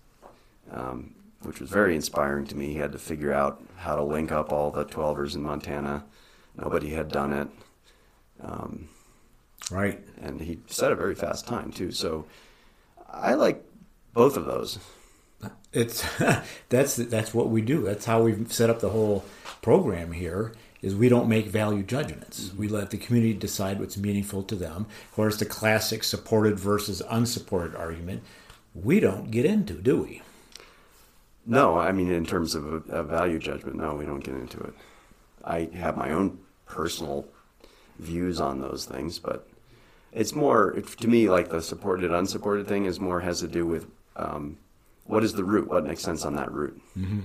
um, 0.73 1.15
which 1.44 1.61
was 1.61 1.70
very 1.70 1.94
inspiring 1.94 2.46
to 2.46 2.57
me. 2.57 2.68
He 2.68 2.78
had 2.78 2.92
to 2.92 2.98
figure 2.98 3.33
out 3.33 3.62
how 3.76 3.96
to 3.96 4.02
link 4.02 4.33
up 4.33 4.52
all 4.52 4.70
the 4.70 4.85
12ers 4.85 5.35
in 5.35 5.42
Montana. 5.42 6.05
Nobody 6.57 6.90
had 6.90 7.09
done 7.09 7.33
it. 7.33 7.48
Um, 8.40 8.88
right. 9.70 10.00
And 10.20 10.40
he 10.40 10.59
set 10.66 10.92
a 10.92 10.96
very 10.96 11.14
fast 11.14 11.46
time 11.46 11.72
too. 11.72 11.92
So 11.92 12.26
I 13.11 13.35
like 13.35 13.64
both 14.12 14.37
of 14.37 14.44
those. 14.44 14.78
It's 15.72 16.05
that's 16.68 16.96
that's 16.96 17.35
what 17.35 17.48
we 17.48 17.62
do. 17.62 17.83
That's 17.83 18.05
how 18.05 18.22
we've 18.22 18.52
set 18.52 18.70
up 18.70 18.81
the 18.81 18.90
whole 18.90 19.24
program 19.61 20.12
here. 20.12 20.52
Is 20.83 20.96
we 20.96 21.09
don't 21.09 21.28
make 21.28 21.46
value 21.46 21.85
judgments. 21.85 22.48
Mm-hmm. 22.48 22.59
We 22.59 22.68
let 22.68 22.90
the 22.90 22.96
community 22.96 23.35
decide 23.35 23.78
what's 23.78 23.96
meaningful 23.96 24.42
to 24.42 24.57
them. 24.57 24.87
Of 25.09 25.12
course, 25.12 25.37
the 25.37 25.46
classic 25.46 26.02
supported 26.02 26.59
versus 26.59 27.00
unsupported 27.09 27.76
argument 27.76 28.24
we 28.74 29.00
don't 29.00 29.31
get 29.31 29.44
into, 29.44 29.74
do 29.74 30.02
we? 30.02 30.22
No, 31.44 31.78
I 31.78 31.92
mean 31.92 32.11
in 32.11 32.24
terms 32.24 32.55
of 32.55 32.66
a, 32.66 32.98
a 32.98 33.02
value 33.02 33.38
judgment, 33.38 33.76
no, 33.76 33.94
we 33.94 34.05
don't 34.05 34.22
get 34.22 34.35
into 34.35 34.61
it. 34.61 34.74
I 35.44 35.70
have 35.74 35.96
my 35.96 36.12
own 36.12 36.38
personal 36.66 37.26
views 37.98 38.40
on 38.40 38.61
those 38.61 38.85
things, 38.85 39.18
but 39.18 39.48
it's 40.12 40.35
more 40.35 40.72
to 40.72 41.09
me 41.09 41.28
like 41.28 41.48
the 41.48 41.62
supported 41.62 42.12
unsupported 42.12 42.66
thing 42.66 42.85
is 42.85 43.00
more 43.00 43.20
has 43.20 43.40
to 43.40 43.48
do 43.48 43.66
with 43.66 43.87
um, 44.16 44.59
what 45.05 45.24
is 45.24 45.33
the 45.33 45.44
route, 45.44 45.68
what 45.68 45.85
makes 45.85 46.02
sense 46.02 46.24
on 46.24 46.37
that 46.37 46.52
route. 46.52 46.81
Mm-hmm. 46.96 47.20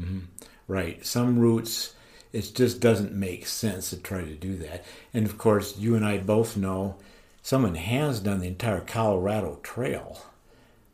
Mm-hmm. 0.00 0.18
Right. 0.66 1.04
Some 1.04 1.38
routes 1.38 1.94
it 2.34 2.50
just 2.52 2.80
doesn't 2.80 3.12
make 3.12 3.46
sense 3.46 3.90
to 3.90 3.96
try 3.96 4.22
to 4.22 4.34
do 4.34 4.56
that. 4.56 4.84
And 5.12 5.24
of 5.24 5.38
course, 5.38 5.78
you 5.78 5.94
and 5.94 6.04
I 6.04 6.18
both 6.18 6.56
know 6.56 6.96
someone 7.42 7.76
has 7.76 8.18
done 8.18 8.40
the 8.40 8.48
entire 8.48 8.80
Colorado 8.80 9.60
Trail 9.62 10.20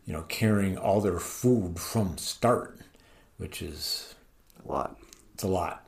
you 0.05 0.13
know, 0.13 0.23
carrying 0.23 0.77
all 0.77 1.01
their 1.01 1.19
food 1.19 1.79
from 1.79 2.19
start, 2.19 2.79
which 3.37 3.63
is 3.63 4.15
a 4.65 4.71
lot. 4.71 4.99
It's 5.35 5.43
a 5.43 5.49
lot. 5.49 5.87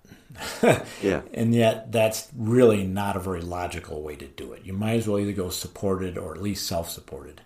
yeah. 1.03 1.22
And 1.35 1.55
yet, 1.55 1.92
that's 1.92 2.29
really 2.37 2.85
not 2.85 3.16
a 3.16 3.20
very 3.20 3.42
logical 3.42 4.03
way 4.03 4.16
to 4.16 4.27
do 4.27 4.53
it. 4.53 4.64
You 4.64 4.72
might 4.72 4.94
as 4.94 5.09
well 5.09 5.18
either 5.18 5.33
go 5.33 5.51
supported 5.51 6.16
or 6.16 6.35
at 6.35 6.42
least 6.42 6.66
self 6.66 6.88
supported. 6.90 7.40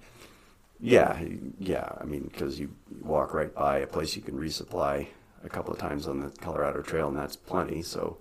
Yeah, 0.79 1.19
yeah. 1.59 1.89
I 2.01 2.05
mean, 2.05 2.29
because 2.31 2.61
you 2.61 2.75
walk 3.03 3.33
right 3.33 3.53
by 3.53 3.79
a 3.79 3.87
place 3.87 4.15
you 4.15 4.23
can 4.23 4.39
resupply 4.39 5.09
a 5.43 5.49
couple 5.49 5.73
of 5.73 5.79
times 5.79 6.07
on 6.07 6.21
the 6.21 6.31
Colorado 6.31 6.83
Trail, 6.83 7.09
and 7.09 7.17
that's 7.17 7.37
plenty. 7.37 7.83
So 7.83 8.19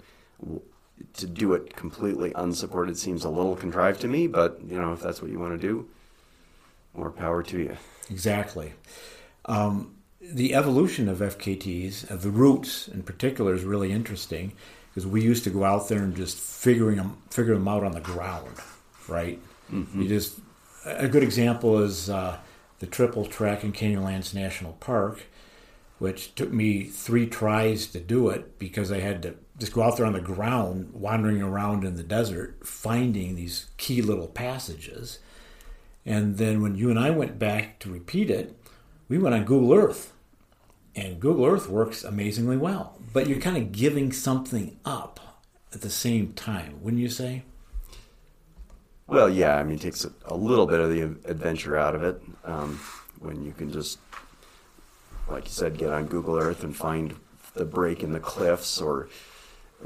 to 1.14 1.28
do 1.28 1.54
it 1.54 1.76
completely 1.76 2.32
unsupported 2.36 2.98
seems 2.98 3.26
a 3.26 3.30
little 3.30 3.56
contrived 3.56 4.02
to 4.02 4.08
me, 4.08 4.28
but 4.28 4.60
you 4.66 4.80
know, 4.80 4.94
if 4.94 5.02
that's 5.02 5.22
what 5.22 5.32
you 5.32 5.40
want 5.40 5.60
to 5.60 5.68
do, 5.68 5.88
more 6.98 7.12
power 7.12 7.44
to 7.44 7.60
you. 7.60 7.78
Exactly. 8.10 8.74
Um, 9.46 9.96
the 10.22 10.56
evolution 10.56 11.08
of 11.08 11.20
FKTs, 11.20 12.10
of 12.10 12.22
the 12.22 12.30
routes 12.30 12.88
in 12.88 13.04
particular, 13.04 13.54
is 13.54 13.64
really 13.64 13.92
interesting 13.92 14.54
because 14.90 15.06
we 15.06 15.22
used 15.22 15.44
to 15.44 15.50
go 15.50 15.64
out 15.64 15.90
there 15.90 16.00
and 16.00 16.16
just 16.16 16.38
figuring 16.38 16.98
them, 16.98 17.18
figure 17.30 17.54
them 17.54 17.68
out 17.68 17.84
on 17.84 17.92
the 17.92 18.02
ground, 18.02 18.56
right? 19.08 19.40
Mm-hmm. 19.72 20.02
You 20.02 20.08
just 20.08 20.40
a 20.86 21.08
good 21.08 21.24
example 21.24 21.80
is 21.80 22.10
uh, 22.10 22.38
the 22.80 22.86
triple 22.86 23.26
track 23.26 23.64
in 23.64 23.74
Canyonlands 23.74 24.34
National 24.34 24.74
Park, 24.74 25.24
which 26.00 26.36
took 26.36 26.52
me 26.52 26.84
three 26.84 27.28
tries 27.28 27.88
to 27.88 28.00
do 28.00 28.30
it 28.30 28.60
because 28.60 28.92
I 28.92 29.00
had 29.00 29.22
to 29.24 29.36
just 29.58 29.74
go 29.74 29.82
out 29.84 29.98
there 29.98 30.06
on 30.06 30.14
the 30.14 30.22
ground, 30.22 30.92
wandering 30.94 31.42
around 31.42 31.84
in 31.84 31.96
the 31.96 32.04
desert, 32.04 32.66
finding 32.66 33.36
these 33.36 33.68
key 33.78 34.02
little 34.02 34.28
passages. 34.28 35.20
And 36.06 36.38
then 36.38 36.62
when 36.62 36.76
you 36.76 36.90
and 36.90 37.00
I 37.00 37.10
went 37.10 37.40
back 37.40 37.80
to 37.80 37.92
repeat 37.92 38.30
it, 38.30 38.56
we 39.10 39.18
went 39.18 39.36
on 39.36 39.44
Google 39.44 39.74
Earth. 39.74 40.14
And 40.96 41.20
Google 41.20 41.46
Earth 41.46 41.68
works 41.68 42.04
amazingly 42.04 42.58
well. 42.58 42.98
But 43.12 43.28
you're 43.28 43.40
kind 43.40 43.58
of 43.58 43.72
giving 43.72 44.12
something 44.12 44.78
up 44.86 45.20
at 45.74 45.82
the 45.82 45.90
same 45.90 46.34
time, 46.34 46.82
wouldn't 46.82 47.02
you 47.02 47.10
say? 47.10 47.44
Well, 49.08 49.30
yeah. 49.30 49.58
I 49.58 49.64
mean, 49.64 49.76
it 49.76 49.82
takes 49.82 50.06
a, 50.26 50.36
little 50.36 50.66
bit 50.66 50.80
of 50.80 50.90
the 50.90 51.02
adventure 51.02 51.78
out 51.78 51.96
of 51.96 52.04
it 52.04 52.22
um, 52.44 52.80
when 53.20 53.44
you 53.44 53.52
can 53.52 53.72
just, 53.72 54.00
like 55.28 55.46
you 55.46 55.52
said, 55.52 55.78
get 55.78 55.92
on 55.92 56.06
Google 56.06 56.38
Earth 56.38 56.64
and 56.64 56.76
find 56.76 57.16
the 57.54 57.66
break 57.66 58.04
in 58.04 58.14
the 58.14 58.20
cliffs 58.20 58.82
or 58.82 59.10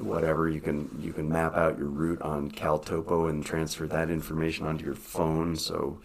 whatever 0.04 0.50
you 0.50 0.62
can 0.62 0.90
you 1.00 1.14
can 1.14 1.30
map 1.30 1.56
out 1.56 1.78
your 1.78 1.88
route 1.88 2.22
on 2.22 2.52
CalTopo 2.52 3.30
and 3.30 3.46
transfer 3.46 3.88
that 3.88 4.10
information 4.10 4.66
onto 4.66 4.86
your 4.86 4.96
phone. 4.96 5.56
So 5.56 6.00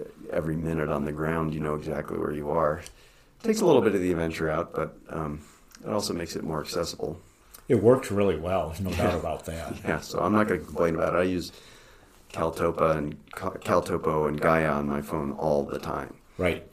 uh, 0.00 0.04
every 0.32 0.56
minute 0.56 0.88
on 0.88 1.04
the 1.04 1.12
ground 1.12 1.54
you 1.54 1.60
know 1.60 1.74
exactly 1.74 2.18
where 2.18 2.32
you 2.32 2.50
are. 2.50 2.78
It 2.78 3.42
takes 3.42 3.60
a 3.60 3.66
little 3.66 3.82
bit 3.82 3.94
of 3.94 4.00
the 4.00 4.10
adventure 4.10 4.50
out 4.50 4.74
but 4.74 4.96
um, 5.10 5.40
it 5.84 5.90
also 5.90 6.14
makes 6.14 6.36
it 6.36 6.44
more 6.44 6.60
accessible. 6.60 7.20
It 7.68 7.82
works 7.82 8.10
really 8.10 8.36
well 8.36 8.74
no 8.80 8.90
yeah. 8.90 8.96
doubt 8.96 9.20
about 9.20 9.46
that. 9.46 9.74
Yeah 9.84 10.00
so 10.00 10.20
i'm 10.20 10.32
not 10.32 10.48
going 10.48 10.60
to 10.60 10.66
complain 10.66 10.94
about 10.94 11.14
it. 11.14 11.18
I 11.18 11.22
use 11.24 11.52
CalTopo 12.32 12.96
and 12.96 13.26
CalTopo 13.32 14.28
and 14.28 14.40
Gaia 14.40 14.70
on 14.70 14.88
my 14.88 15.00
phone 15.00 15.32
all 15.32 15.64
the 15.64 15.78
time. 15.78 16.14
Right. 16.38 16.66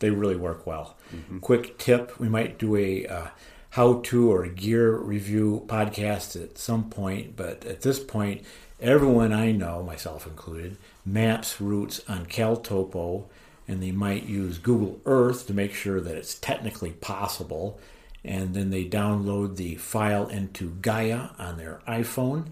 They 0.00 0.10
really 0.10 0.36
work 0.36 0.66
well. 0.66 0.96
Mm-hmm. 1.14 1.38
quick 1.38 1.78
tip 1.78 2.18
we 2.20 2.28
might 2.28 2.58
do 2.58 2.76
a 2.76 3.06
uh, 3.06 3.26
how 3.70 4.00
to 4.00 4.32
or 4.32 4.46
gear 4.46 4.96
review 4.96 5.64
podcast 5.66 6.40
at 6.42 6.58
some 6.58 6.88
point, 6.88 7.36
but 7.36 7.64
at 7.64 7.82
this 7.82 7.98
point, 7.98 8.42
everyone 8.80 9.32
I 9.32 9.52
know, 9.52 9.82
myself 9.82 10.26
included, 10.26 10.76
maps 11.04 11.60
routes 11.60 12.00
on 12.08 12.26
CalTopo, 12.26 13.24
and 13.66 13.82
they 13.82 13.92
might 13.92 14.24
use 14.24 14.58
Google 14.58 15.00
Earth 15.04 15.46
to 15.46 15.54
make 15.54 15.74
sure 15.74 16.00
that 16.00 16.16
it's 16.16 16.34
technically 16.34 16.92
possible. 16.92 17.78
And 18.24 18.54
then 18.54 18.70
they 18.70 18.84
download 18.84 19.56
the 19.56 19.76
file 19.76 20.26
into 20.26 20.70
Gaia 20.80 21.28
on 21.38 21.56
their 21.56 21.80
iPhone, 21.86 22.46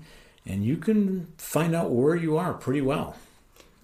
and 0.45 0.65
you 0.65 0.77
can 0.77 1.27
find 1.39 1.75
out 1.75 1.91
where 1.91 2.15
you 2.15 2.37
are 2.37 2.55
pretty 2.55 2.81
well. 2.83 3.17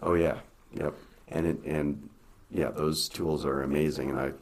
Oh 0.00 0.14
yeah, 0.14 0.38
yep, 0.72 0.94
and 1.28 1.46
it, 1.46 1.64
and 1.64 2.08
yeah, 2.50 2.70
those 2.70 3.08
tools 3.08 3.44
are 3.44 3.62
amazing. 3.62 4.10
And 4.10 4.18
I 4.18 4.32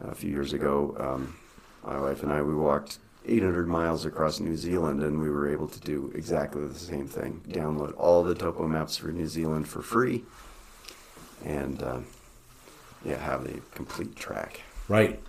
a 0.00 0.14
few 0.14 0.30
years 0.30 0.52
ago. 0.52 0.96
Um, 0.98 1.36
my 1.84 1.98
wife 1.98 2.22
and 2.22 2.32
I, 2.32 2.42
we 2.42 2.54
walked 2.54 2.98
800 3.26 3.68
miles 3.68 4.04
across 4.04 4.40
New 4.40 4.56
Zealand, 4.56 5.02
and 5.02 5.20
we 5.20 5.30
were 5.30 5.50
able 5.50 5.68
to 5.68 5.80
do 5.80 6.10
exactly 6.14 6.66
the 6.66 6.78
same 6.78 7.06
thing. 7.06 7.42
Download 7.48 7.94
all 7.96 8.22
the 8.22 8.34
topo 8.34 8.66
maps 8.66 8.96
for 8.96 9.08
New 9.08 9.26
Zealand 9.26 9.68
for 9.68 9.82
free, 9.82 10.24
and 11.44 11.82
uh, 11.82 11.98
yeah, 13.04 13.18
have 13.18 13.44
the 13.44 13.60
complete 13.74 14.16
track. 14.16 14.62
Right, 14.88 15.20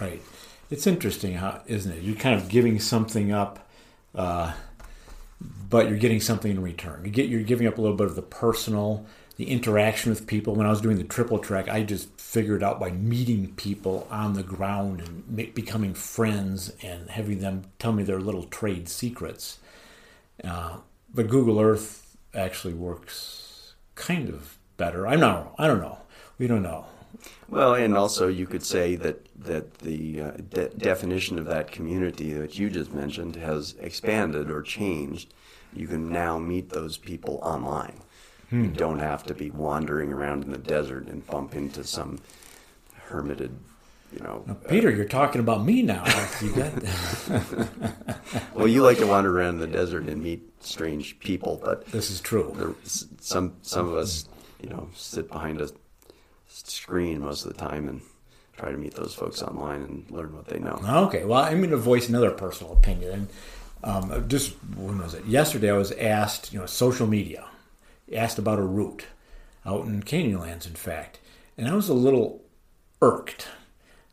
right. 0.00 0.22
It's 0.70 0.86
interesting, 0.86 1.34
how 1.34 1.62
isn't 1.66 1.90
it? 1.90 2.02
You're 2.02 2.16
kind 2.16 2.38
of 2.40 2.48
giving 2.48 2.78
something 2.78 3.32
up, 3.32 3.66
uh, 4.14 4.52
but 5.40 5.88
you're 5.88 5.98
getting 5.98 6.20
something 6.20 6.50
in 6.50 6.62
return. 6.62 7.04
You 7.04 7.10
get 7.10 7.28
you're 7.28 7.42
giving 7.42 7.66
up 7.66 7.78
a 7.78 7.80
little 7.80 7.96
bit 7.96 8.06
of 8.06 8.14
the 8.14 8.22
personal 8.22 9.06
the 9.38 9.50
interaction 9.50 10.10
with 10.10 10.26
people. 10.26 10.54
When 10.54 10.66
I 10.66 10.70
was 10.70 10.80
doing 10.80 10.98
the 10.98 11.04
triple 11.04 11.38
track, 11.38 11.68
I 11.68 11.84
just 11.84 12.20
figured 12.20 12.62
out 12.62 12.78
by 12.78 12.90
meeting 12.90 13.54
people 13.54 14.06
on 14.10 14.34
the 14.34 14.42
ground 14.42 15.00
and 15.00 15.54
becoming 15.54 15.94
friends 15.94 16.72
and 16.82 17.08
having 17.08 17.38
them 17.38 17.64
tell 17.78 17.92
me 17.92 18.02
their 18.02 18.20
little 18.20 18.44
trade 18.44 18.88
secrets. 18.88 19.60
Uh, 20.42 20.78
but 21.14 21.28
Google 21.28 21.60
Earth 21.60 22.16
actually 22.34 22.74
works 22.74 23.74
kind 23.94 24.28
of 24.28 24.58
better. 24.76 25.06
I 25.06 25.14
know. 25.14 25.54
I 25.56 25.68
don't 25.68 25.80
know. 25.80 25.98
We 26.36 26.48
don't 26.48 26.62
know. 26.62 26.86
Well, 27.48 27.74
and 27.74 27.96
also 27.96 28.28
you 28.28 28.46
could 28.46 28.62
say 28.62 28.96
that 28.96 29.26
that 29.44 29.78
the 29.78 30.20
uh, 30.20 30.30
de- 30.50 30.68
definition 30.70 31.38
of 31.38 31.46
that 31.46 31.70
community 31.70 32.32
that 32.32 32.58
you 32.58 32.70
just 32.70 32.92
mentioned 32.92 33.36
has 33.36 33.76
expanded 33.80 34.50
or 34.50 34.62
changed. 34.62 35.32
You 35.72 35.86
can 35.86 36.10
now 36.10 36.38
meet 36.38 36.70
those 36.70 36.96
people 36.96 37.38
online. 37.42 38.02
Hmm. 38.50 38.64
You 38.64 38.70
don't 38.70 38.98
have 38.98 39.24
to 39.24 39.34
be 39.34 39.50
wandering 39.50 40.12
around 40.12 40.44
in 40.44 40.50
the 40.50 40.58
desert 40.58 41.06
and 41.08 41.26
bump 41.26 41.54
into 41.54 41.84
some 41.84 42.18
hermited, 43.08 43.54
you 44.12 44.20
know. 44.20 44.42
Now, 44.46 44.54
Peter, 44.54 44.88
uh, 44.88 44.92
you're 44.92 45.04
talking 45.04 45.40
about 45.40 45.64
me 45.64 45.82
now. 45.82 46.04
You 46.40 46.54
well, 48.54 48.66
you 48.66 48.82
like 48.82 48.98
to 48.98 49.06
wander 49.06 49.36
around 49.38 49.56
in 49.56 49.60
the 49.60 49.66
desert 49.66 50.04
and 50.04 50.22
meet 50.22 50.42
strange 50.60 51.18
people, 51.18 51.60
but 51.62 51.86
this 51.86 52.10
is 52.10 52.20
true. 52.20 52.76
some 52.84 53.54
some 53.62 53.88
of 53.88 53.96
us, 53.96 54.26
you 54.62 54.70
know, 54.70 54.88
sit 54.94 55.28
behind 55.28 55.60
a 55.60 55.68
screen 56.46 57.20
most 57.20 57.44
of 57.44 57.52
the 57.52 57.58
time 57.58 57.86
and 57.86 58.00
try 58.56 58.72
to 58.72 58.78
meet 58.78 58.94
those 58.94 59.14
folks 59.14 59.42
online 59.42 59.82
and 59.82 60.10
learn 60.10 60.34
what 60.34 60.46
they 60.46 60.58
know. 60.58 60.80
Okay, 61.06 61.24
well, 61.24 61.44
I'm 61.44 61.58
going 61.58 61.70
to 61.70 61.76
voice 61.76 62.08
another 62.08 62.30
personal 62.30 62.72
opinion. 62.72 63.28
Um, 63.84 64.24
just 64.26 64.54
when 64.74 64.98
was 64.98 65.14
it? 65.14 65.24
Yesterday, 65.26 65.70
I 65.70 65.76
was 65.76 65.92
asked, 65.92 66.52
you 66.52 66.58
know, 66.58 66.66
social 66.66 67.06
media 67.06 67.46
asked 68.12 68.38
about 68.38 68.58
a 68.58 68.62
route 68.62 69.06
out 69.64 69.86
in 69.86 70.02
Canyonlands, 70.02 70.66
in 70.66 70.74
fact. 70.74 71.20
And 71.56 71.68
I 71.68 71.74
was 71.74 71.88
a 71.88 71.94
little 71.94 72.42
irked. 73.02 73.48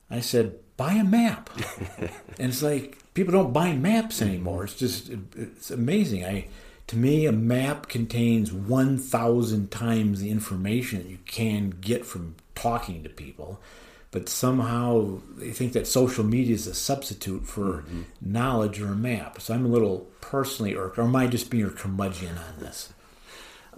I 0.10 0.20
said, 0.20 0.56
buy 0.78 0.94
a 0.94 1.04
map. 1.04 1.50
and 1.98 2.50
it's 2.50 2.64
like 2.64 2.98
people 3.14 3.32
don't 3.32 3.54
buy 3.54 3.74
maps 3.74 4.22
anymore. 4.22 4.66
It's 4.66 4.76
just 4.76 5.12
it's 5.36 5.72
amazing. 5.72 6.26
I 6.26 6.48
to 6.88 6.98
me 6.98 7.26
a 7.26 7.32
map 7.32 7.88
contains 7.88 8.54
1000 8.54 9.72
times 9.72 10.22
the 10.22 10.30
information 10.30 11.00
that 11.00 11.10
you 11.10 11.18
can 11.26 11.72
get 11.72 12.06
from 12.06 12.36
talking 12.54 13.04
to 13.04 13.10
people. 13.10 13.60
But 14.12 14.30
somehow 14.30 15.20
they 15.36 15.52
think 15.52 15.74
that 15.74 15.88
social 15.88 16.24
media 16.24 16.56
is 16.56 16.68
a 16.68 16.74
substitute 16.74 17.46
for 17.46 17.82
mm-hmm. 17.82 18.04
knowledge 18.22 18.80
or 18.80 18.88
a 18.88 18.96
map. 18.96 19.42
So 19.42 19.54
I'm 19.54 19.66
a 19.66 19.70
little 19.70 20.08
personally 20.22 20.76
irked. 20.76 20.98
Or 20.98 21.02
am 21.04 21.16
I 21.16 21.28
just 21.28 21.50
being 21.50 21.66
a 21.66 21.70
curmudgeon 21.70 22.38
on 22.38 22.60
this? 22.60 22.94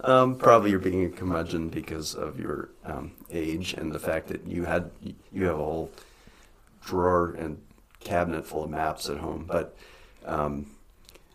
Um, 0.02 0.36
probably 0.36 0.70
you're 0.70 0.78
being 0.78 1.04
a 1.04 1.10
curmudgeon 1.10 1.70
because 1.70 2.14
of 2.14 2.38
your 2.38 2.70
um, 2.84 3.12
age 3.30 3.74
and 3.74 3.90
the 3.90 3.98
fact 3.98 4.28
that 4.28 4.46
you 4.46 4.64
had 4.64 4.90
you 5.32 5.46
have 5.46 5.58
a 5.58 5.64
whole 5.64 5.90
drawer 6.84 7.34
and 7.38 7.60
cabinet 8.00 8.46
full 8.46 8.64
of 8.64 8.70
maps 8.70 9.08
at 9.08 9.18
home. 9.18 9.44
But 9.46 9.76
um, 10.24 10.70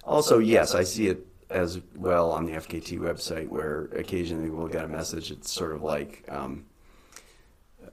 also, 0.04 0.39
yes, 0.39 0.76
I 0.76 0.84
see 0.84 1.08
it 1.08 1.28
as 1.49 1.80
well 1.95 2.32
on 2.32 2.45
the 2.45 2.54
FKT 2.54 2.99
website 2.99 3.47
where 3.49 3.89
occasionally 3.95 4.49
we'll 4.49 4.67
get 4.67 4.86
a 4.86 4.88
message. 4.88 5.32
It's 5.32 5.52
sort 5.52 5.73
of 5.73 5.84
like, 5.84 6.26
um, 6.30 6.65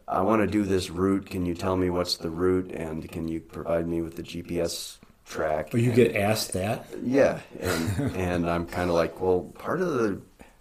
I 0.09 0.23
want 0.23 0.43
to 0.43 0.47
do 0.47 0.65
this 0.65 0.91
route. 0.91 1.27
Can 1.27 1.47
you 1.47 1.55
tell 1.55 1.77
me 1.77 1.91
what's 1.91 2.17
the 2.17 2.31
route 2.31 2.71
and 2.73 3.09
can 3.11 3.29
you 3.29 3.41
provide 3.41 3.87
me 3.87 4.03
with 4.03 4.17
the 4.17 4.23
GPS 4.23 4.99
track? 5.27 5.71
Oh, 5.75 5.77
you 5.77 5.91
and, 5.91 5.97
get 5.97 6.17
asked 6.17 6.53
that? 6.55 6.87
Yeah, 7.03 7.41
and 7.61 8.17
and 8.17 8.51
I'm 8.51 8.67
kind 8.67 8.89
of 8.89 8.97
like, 8.97 9.21
well, 9.21 9.43
part 9.59 9.81
of 9.81 9.95
the 9.95 10.21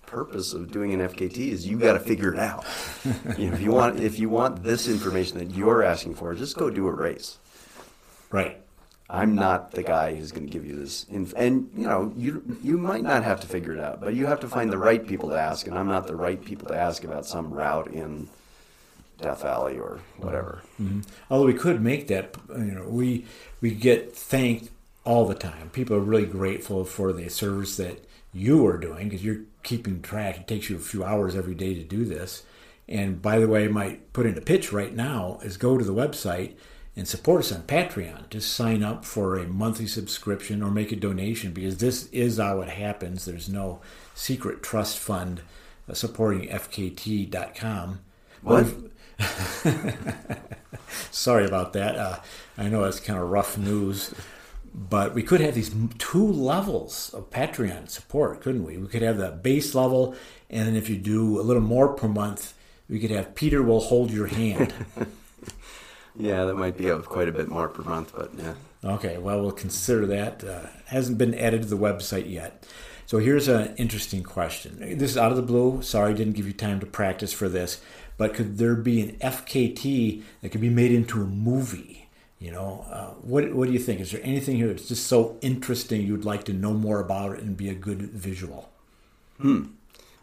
purpose 0.10 0.54
of 0.54 0.72
doing 0.72 0.93
an 0.93 1.02
FKT 1.08 1.38
is 1.38 1.67
you 1.67 1.78
got 1.78 1.93
to 1.93 2.00
figure 2.00 2.34
it 2.34 2.39
out. 2.39 2.65
you 3.38 3.50
know, 3.50 3.54
if 3.54 3.62
you 3.62 3.72
want 3.72 4.00
if 4.00 4.19
you 4.19 4.30
want 4.30 4.63
this 4.63 4.88
information 4.88 5.38
that 5.38 5.52
you're 5.56 5.84
asking 5.84 6.15
for, 6.15 6.34
just 6.34 6.58
go 6.58 6.69
do 6.69 6.88
a 6.88 6.91
race. 6.91 7.38
Right. 8.32 8.62
I'm 9.12 9.34
not 9.34 9.72
the 9.72 9.82
guy 9.82 10.13
who's 10.13 10.32
going 10.32 10.45
to 10.45 10.52
give 10.52 10.65
you 10.65 10.76
this. 10.76 11.06
Inf- 11.10 11.34
and 11.36 11.69
you 11.76 11.88
know, 11.88 12.13
you 12.15 12.58
you 12.62 12.78
might 12.78 13.04
not 13.04 13.24
have 13.24 13.39
to 13.41 13.48
figure 13.48 13.74
it 13.74 13.80
out, 13.80 14.02
but 14.02 14.13
you 14.13 14.26
have 14.26 14.39
to 14.41 14.48
find 14.48 14.72
the 14.72 14.78
right 14.78 15.06
people 15.06 15.30
to 15.30 15.36
ask. 15.36 15.67
And 15.67 15.78
I'm 15.78 15.88
not 15.88 16.08
the 16.08 16.15
right 16.15 16.43
people 16.43 16.67
to 16.67 16.76
ask 16.76 17.04
about 17.04 17.26
some 17.26 17.52
route 17.52 17.88
in 17.88 18.30
Death 19.22 19.41
Valley 19.41 19.78
or 19.78 20.00
whatever. 20.17 20.62
Mm-hmm. 20.82 21.02
Although 21.30 21.45
we 21.45 21.54
could 21.54 21.82
make 21.82 22.08
that, 22.08 22.36
you 22.50 22.76
know, 22.76 22.88
we 22.88 23.26
we 23.62 23.72
get 23.72 24.15
thanked 24.15 24.69
all 25.06 25.26
the 25.26 25.36
time. 25.36 25.69
People 25.72 25.95
are 25.95 26.02
really 26.02 26.26
grateful 26.26 26.86
for 26.86 27.12
the 27.13 27.30
service 27.30 27.78
that 27.78 28.06
you 28.33 28.65
are 28.67 28.77
doing 28.77 29.09
because 29.09 29.23
you're 29.23 29.41
keeping 29.63 30.01
track. 30.01 30.37
It 30.37 30.47
takes 30.47 30.69
you 30.69 30.75
a 30.75 30.79
few 30.79 31.03
hours 31.03 31.35
every 31.35 31.55
day 31.55 31.73
to 31.73 31.83
do 31.83 32.05
this. 32.05 32.43
And 32.87 33.21
by 33.21 33.39
the 33.39 33.47
way, 33.47 33.65
I 33.65 33.69
might 33.69 34.13
put 34.13 34.25
in 34.25 34.37
a 34.37 34.41
pitch 34.41 34.73
right 34.73 34.93
now 34.93 35.39
is 35.43 35.57
go 35.57 35.77
to 35.77 35.85
the 35.85 35.93
website 35.93 36.55
and 36.95 37.07
support 37.07 37.41
us 37.41 37.51
on 37.51 37.61
Patreon. 37.63 38.29
Just 38.29 38.53
sign 38.53 38.83
up 38.83 39.05
for 39.05 39.37
a 39.37 39.47
monthly 39.47 39.87
subscription 39.87 40.63
or 40.63 40.71
make 40.71 40.91
a 40.91 40.95
donation 40.95 41.53
because 41.53 41.77
this 41.77 42.07
is 42.07 42.37
how 42.37 42.61
it 42.61 42.69
happens. 42.69 43.25
There's 43.25 43.47
no 43.47 43.79
secret 44.15 44.63
trust 44.63 44.97
fund 44.97 45.41
uh, 45.87 45.93
supporting 45.93 46.49
FKT.com. 46.49 47.99
What? 48.41 48.67
Sorry 51.11 51.45
about 51.45 51.73
that. 51.73 51.95
Uh, 51.95 52.19
I 52.57 52.69
know 52.69 52.83
it's 52.85 52.99
kind 52.99 53.19
of 53.19 53.29
rough 53.29 53.57
news. 53.57 54.13
But 54.73 55.13
we 55.13 55.23
could 55.23 55.41
have 55.41 55.55
these 55.55 55.73
two 55.97 56.25
levels 56.25 57.12
of 57.13 57.29
Patreon 57.29 57.89
support, 57.89 58.41
couldn't 58.41 58.65
we? 58.65 58.77
We 58.77 58.88
could 58.88 59.01
have 59.01 59.17
the 59.17 59.32
base 59.32 59.73
level, 59.73 60.15
and 60.49 60.67
then 60.67 60.75
if 60.75 60.89
you 60.89 60.97
do 60.97 61.39
a 61.39 61.43
little 61.43 61.62
more 61.62 61.93
per 61.93 62.08
month, 62.08 62.53
we 62.88 62.99
could 62.99 63.12
have 63.12 63.36
Peter 63.36 63.62
will 63.63 63.79
hold 63.79 64.12
your 64.12 64.27
hand. 64.27 64.73
yeah, 66.15 66.45
that 66.45 66.55
might 66.55 66.77
be 66.77 66.89
quite 66.89 67.27
a 67.27 67.32
bit 67.32 67.47
more 67.47 67.67
per 67.67 67.84
month, 67.84 68.13
but 68.15 68.32
yeah. 68.38 68.53
Okay, 68.84 69.17
well, 69.17 69.41
we'll 69.41 69.51
consider 69.51 70.05
that. 70.08 70.43
Uh, 70.43 70.67
hasn't 70.86 71.17
been 71.17 71.36
added 71.36 71.63
to 71.63 71.67
the 71.67 71.77
website 71.77 72.29
yet. 72.29 72.65
So 73.05 73.17
here's 73.17 73.47
an 73.47 73.75
interesting 73.75 74.23
question. 74.23 74.77
This 74.79 75.12
is 75.12 75.17
out 75.17 75.32
of 75.32 75.38
the 75.38 75.43
blue. 75.43 75.82
Sorry, 75.82 76.12
I 76.12 76.15
didn't 76.15 76.34
give 76.34 76.45
you 76.45 76.53
time 76.53 76.79
to 76.79 76.86
practice 76.86 77.34
for 77.34 77.49
this. 77.49 77.82
But 78.17 78.34
could 78.34 78.58
there 78.58 78.75
be 78.75 79.01
an 79.01 79.17
FKT 79.17 80.21
that 80.41 80.49
could 80.49 80.62
be 80.62 80.69
made 80.69 80.91
into 80.91 81.21
a 81.21 81.25
movie? 81.25 81.98
You 82.39 82.52
know, 82.52 82.86
uh, 82.89 83.08
what 83.21 83.54
what 83.54 83.67
do 83.67 83.73
you 83.73 83.80
think? 83.80 83.99
Is 83.99 84.12
there 84.12 84.21
anything 84.23 84.56
here 84.56 84.67
that's 84.67 84.88
just 84.88 85.08
so 85.08 85.38
interesting 85.41 86.02
you'd 86.02 86.23
like 86.23 86.45
to 86.45 86.54
know 86.54 86.73
more 86.73 87.02
about 87.02 87.34
it 87.34 87.41
and 87.41 87.58
be 87.58 87.67
a 87.69 87.75
good 87.75 88.02
visual? 88.02 88.69
Hmm. 89.39 89.63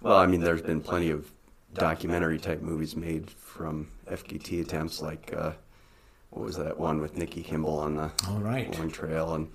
Well, 0.00 0.16
I 0.16 0.26
mean, 0.26 0.40
there's 0.40 0.62
been 0.62 0.80
plenty 0.80 1.10
of 1.10 1.30
documentary 1.74 2.38
type 2.38 2.62
movies 2.62 2.96
made 2.96 3.30
from 3.30 3.88
FKT 4.06 4.62
attempts, 4.62 5.02
like 5.02 5.34
uh, 5.36 5.52
what 6.30 6.42
was 6.44 6.56
that 6.56 6.78
one 6.78 7.00
with 7.00 7.18
Nikki 7.18 7.42
Kimball 7.42 7.78
on 7.78 7.96
the 7.96 8.10
All 8.28 8.38
right. 8.38 8.72
Long 8.78 8.90
Trail, 8.90 9.34
and 9.34 9.48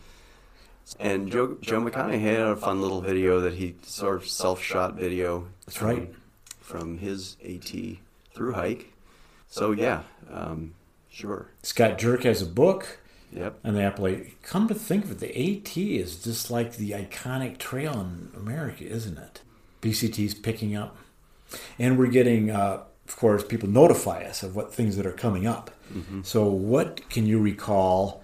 and 1.00 1.32
Joe 1.32 1.58
Joe 1.62 1.82
McConaughy 1.82 2.22
had 2.22 2.42
a 2.42 2.56
fun 2.56 2.80
little 2.80 3.02
video 3.02 3.40
that 3.40 3.54
he 3.54 3.76
sort 3.82 4.18
of 4.18 4.28
self 4.28 4.62
shot 4.62 4.94
video. 4.94 5.48
That's 5.66 5.78
from, 5.78 5.88
right. 5.88 6.14
From 6.60 7.00
his 7.00 7.38
AT 7.44 7.72
through 8.36 8.54
hike. 8.54 8.94
So 9.48 9.72
yeah. 9.72 10.04
Um, 10.32 10.76
Sure. 11.12 11.48
Scott 11.62 12.00
Jurek 12.00 12.24
has 12.24 12.42
a 12.42 12.46
book. 12.46 13.00
Yep. 13.34 13.60
And 13.64 13.78
the 13.78 13.88
appellate. 13.88 14.42
Come 14.42 14.68
to 14.68 14.76
think 14.76 15.06
of 15.06 15.12
it, 15.12 15.20
the 15.20 15.30
AT 15.30 15.78
is 15.78 16.22
just 16.22 16.52
like 16.52 16.76
the 16.76 16.92
iconic 16.92 17.58
trail 17.60 17.94
in 17.94 18.32
America, 18.36 18.86
isn't 18.86 19.18
it? 19.18 19.42
PCT's 19.82 20.34
picking 20.34 20.76
up. 20.76 20.98
And 21.80 21.98
we're 21.98 22.08
getting, 22.08 22.50
uh, 22.50 22.84
of 23.08 23.16
course, 23.16 23.44
people 23.44 23.70
notify 23.70 24.24
us 24.24 24.44
of 24.44 24.56
what 24.56 24.74
things 24.74 24.98
that 24.98 25.06
are 25.06 25.14
coming 25.14 25.48
up. 25.48 25.72
Mm-hmm. 25.94 26.22
So, 26.24 26.46
what 26.46 27.10
can 27.10 27.26
you 27.26 27.40
recall 27.40 28.24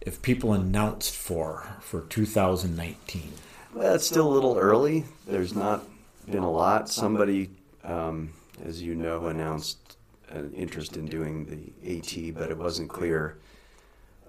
if 0.00 0.22
people 0.22 0.52
announced 0.52 1.14
for 1.14 1.66
for 1.80 2.02
2019? 2.02 3.32
Well, 3.74 3.94
it's 3.94 4.06
still 4.06 4.28
a 4.28 4.32
little 4.32 4.56
early. 4.56 5.04
There's 5.26 5.54
not 5.54 5.82
been 6.30 6.42
a 6.42 6.50
lot. 6.50 6.88
Somebody, 6.88 7.50
um, 7.84 8.30
as 8.64 8.82
you 8.82 8.94
know, 8.94 9.26
announced 9.26 9.96
an 10.30 10.52
interest 10.54 10.96
in 10.96 11.06
doing 11.06 11.44
the 11.46 11.98
AT, 11.98 12.34
but 12.34 12.50
it 12.50 12.58
wasn't 12.58 12.88
clear 12.88 13.38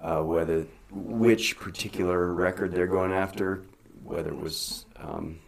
uh, 0.01 0.21
whether 0.21 0.65
which 0.91 1.57
particular 1.60 2.33
record 2.33 2.71
they're 2.71 2.88
going 2.88 3.12
after, 3.12 3.63
whether 4.03 4.29
it 4.29 4.39
was 4.39 4.86
um, 4.97 5.39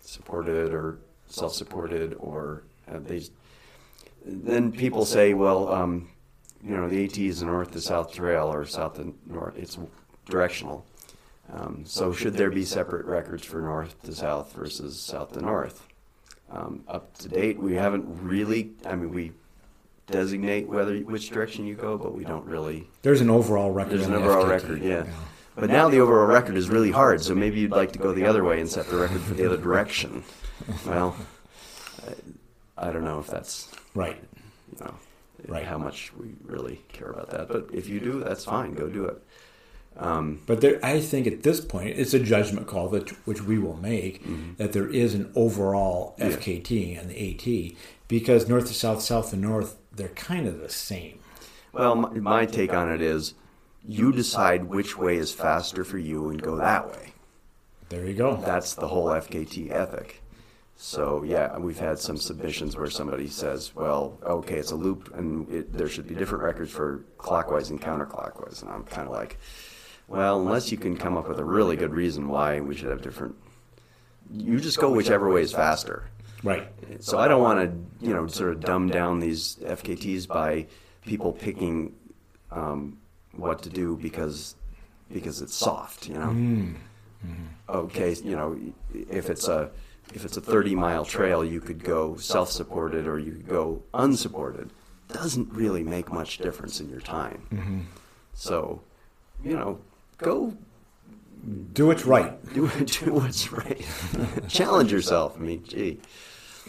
supported 0.00 0.72
or 0.72 0.98
self-supported, 1.26 2.14
or 2.18 2.64
uh, 2.92 2.98
they. 3.00 3.22
Then 4.26 4.72
people 4.72 5.04
say, 5.04 5.34
well, 5.34 5.68
um, 5.72 6.08
you 6.62 6.74
know, 6.74 6.88
the 6.88 7.04
AT 7.04 7.18
is 7.18 7.42
a 7.42 7.46
north 7.46 7.72
to 7.72 7.80
south 7.80 8.12
trail 8.12 8.52
or 8.52 8.64
south 8.64 8.94
to 8.94 9.14
north. 9.26 9.56
It's 9.56 9.78
directional. 10.24 10.86
Um, 11.52 11.84
so 11.84 12.12
should 12.12 12.34
there 12.34 12.50
be 12.50 12.64
separate 12.64 13.04
records 13.04 13.44
for 13.44 13.60
north 13.60 14.02
to 14.04 14.14
south 14.14 14.54
versus 14.54 14.98
south 14.98 15.32
to 15.32 15.42
north? 15.42 15.86
Um, 16.50 16.84
up 16.88 17.16
to 17.18 17.28
date, 17.28 17.58
we 17.58 17.74
haven't 17.74 18.06
really. 18.22 18.72
I 18.86 18.94
mean, 18.94 19.12
we 19.12 19.32
designate 20.06 20.68
whether 20.68 20.96
which 20.98 21.30
direction 21.30 21.66
you 21.66 21.74
go, 21.74 21.96
but 21.96 22.14
we 22.14 22.24
don't 22.24 22.44
really. 22.44 22.88
There's 23.02 23.20
an 23.20 23.30
overall 23.30 23.70
record. 23.70 23.98
There's 23.98 24.06
an 24.06 24.14
overall 24.14 24.44
FKT. 24.44 24.48
record, 24.50 24.82
yeah. 24.82 25.04
yeah. 25.04 25.12
But 25.56 25.70
now 25.70 25.88
the 25.88 26.00
overall 26.00 26.26
record 26.26 26.56
is 26.56 26.68
really 26.68 26.90
hard, 26.90 27.22
so 27.22 27.34
maybe 27.34 27.60
you'd 27.60 27.70
like 27.70 27.92
to 27.92 27.98
go 27.98 28.12
the 28.12 28.26
other 28.26 28.42
way 28.42 28.60
and 28.60 28.68
set 28.68 28.88
the 28.88 28.96
record 28.96 29.20
for 29.20 29.34
the 29.34 29.46
other 29.46 29.56
direction. 29.58 30.24
Well, 30.86 31.14
I, 32.78 32.88
I 32.88 32.92
don't 32.92 33.04
know 33.04 33.18
if 33.18 33.26
that's 33.26 33.68
right. 33.94 34.16
You 34.72 34.84
know, 34.84 34.94
right. 35.46 35.66
How 35.66 35.76
much 35.76 36.12
we 36.14 36.28
really 36.44 36.80
care 36.88 37.10
about 37.10 37.28
that, 37.30 37.48
but 37.48 37.68
if 37.72 37.86
you 37.88 38.00
do, 38.00 38.20
that's 38.20 38.44
fine. 38.44 38.72
Go 38.72 38.88
do 38.88 39.04
it. 39.04 39.22
Um, 39.96 40.40
but 40.46 40.60
there, 40.60 40.84
I 40.84 41.00
think 41.00 41.26
at 41.26 41.44
this 41.44 41.60
point, 41.60 41.90
it's 41.90 42.14
a 42.14 42.18
judgment 42.18 42.66
call 42.66 42.88
that 42.88 43.10
which 43.26 43.42
we 43.42 43.58
will 43.58 43.76
make 43.76 44.22
mm-hmm. 44.22 44.54
that 44.56 44.72
there 44.72 44.88
is 44.88 45.14
an 45.14 45.30
overall 45.36 46.16
FKT 46.18 46.94
yeah. 46.94 47.00
and 47.00 47.10
the 47.10 47.70
AT 47.70 47.76
because 48.08 48.48
north 48.48 48.66
to 48.66 48.74
south, 48.74 49.02
south 49.02 49.30
to 49.30 49.36
north, 49.36 49.76
they're 49.92 50.08
kind 50.08 50.48
of 50.48 50.60
the 50.60 50.68
same. 50.68 51.20
Well, 51.72 51.94
my, 51.94 52.10
my 52.10 52.46
take 52.46 52.72
on 52.72 52.90
it 52.90 53.00
is 53.00 53.34
you 53.86 54.12
decide 54.12 54.64
which 54.64 54.96
way 54.96 55.16
is 55.16 55.32
faster 55.32 55.84
for 55.84 55.98
you 55.98 56.28
and 56.30 56.42
go 56.42 56.56
that 56.56 56.88
way. 56.88 57.12
There 57.88 58.04
you 58.06 58.14
go. 58.14 58.36
That's 58.36 58.74
the 58.74 58.88
whole 58.88 59.06
FKT 59.06 59.70
ethic. 59.70 60.22
So 60.76 61.22
yeah, 61.22 61.56
we've 61.58 61.78
had 61.78 61.98
some 61.98 62.16
submissions 62.16 62.76
where 62.76 62.90
somebody 62.90 63.28
says, 63.28 63.74
"Well, 63.74 64.18
okay, 64.24 64.56
it's 64.56 64.72
a 64.72 64.76
loop, 64.76 65.14
and 65.14 65.48
it, 65.48 65.72
there 65.72 65.88
should 65.88 66.08
be 66.08 66.14
different 66.14 66.42
records 66.42 66.72
for 66.72 67.04
clockwise 67.18 67.70
and 67.70 67.80
counterclockwise." 67.80 68.62
And 68.62 68.70
I'm 68.70 68.84
kind 68.84 69.06
of 69.06 69.12
like, 69.12 69.38
"Well, 70.08 70.40
unless 70.40 70.70
you 70.70 70.78
can 70.78 70.96
come 70.96 71.16
up 71.16 71.28
with 71.28 71.38
a 71.38 71.44
really 71.44 71.76
good 71.76 71.92
reason 71.94 72.28
why 72.28 72.60
we 72.60 72.74
should 72.76 72.90
have 72.90 73.02
different, 73.02 73.34
you 74.32 74.60
just 74.60 74.78
go 74.78 74.90
whichever 74.90 75.30
way 75.30 75.42
is 75.42 75.52
faster." 75.52 76.04
Right. 76.42 76.68
So 77.00 77.18
I 77.18 77.26
don't 77.26 77.42
want 77.42 77.60
to, 77.60 78.06
you 78.06 78.12
know, 78.12 78.26
sort 78.26 78.52
of 78.52 78.60
dumb 78.60 78.88
down 78.88 79.18
these 79.18 79.56
FKTs 79.62 80.28
by 80.28 80.66
people 81.02 81.32
picking 81.32 81.94
um, 82.50 82.98
what 83.32 83.62
to 83.62 83.70
do 83.70 83.96
because 83.96 84.54
because 85.10 85.40
it's 85.40 85.54
soft, 85.54 86.08
you 86.08 86.14
know. 86.14 86.28
Mm. 86.28 86.74
Mm. 87.26 87.46
Okay, 87.68 88.14
you 88.22 88.36
know, 88.36 88.58
if 88.92 89.30
it's 89.30 89.48
a 89.48 89.70
if 90.12 90.24
it's 90.24 90.36
a 90.36 90.40
30 90.40 90.74
mile 90.74 91.04
trail, 91.04 91.44
you 91.44 91.60
could 91.60 91.82
go 91.82 92.16
self-supported 92.16 93.06
or 93.06 93.18
you 93.18 93.32
could 93.32 93.48
go 93.48 93.82
unsupported. 93.94 94.70
doesn't 95.08 95.50
really 95.52 95.82
make 95.82 96.12
much 96.12 96.38
difference 96.38 96.80
in 96.80 96.90
your 96.90 97.00
time. 97.00 97.46
Mm-hmm. 97.52 97.80
So, 98.34 98.82
you 99.42 99.56
know, 99.56 99.78
go 100.24 100.54
Do 101.72 101.86
what's 101.86 102.04
right. 102.04 102.32
do 102.54 102.68
do 102.84 103.12
what's 103.12 103.52
right. 103.52 103.80
Challenge 104.48 104.90
yourself. 104.90 105.36
I 105.36 105.40
mean, 105.40 105.64
gee. 105.64 106.00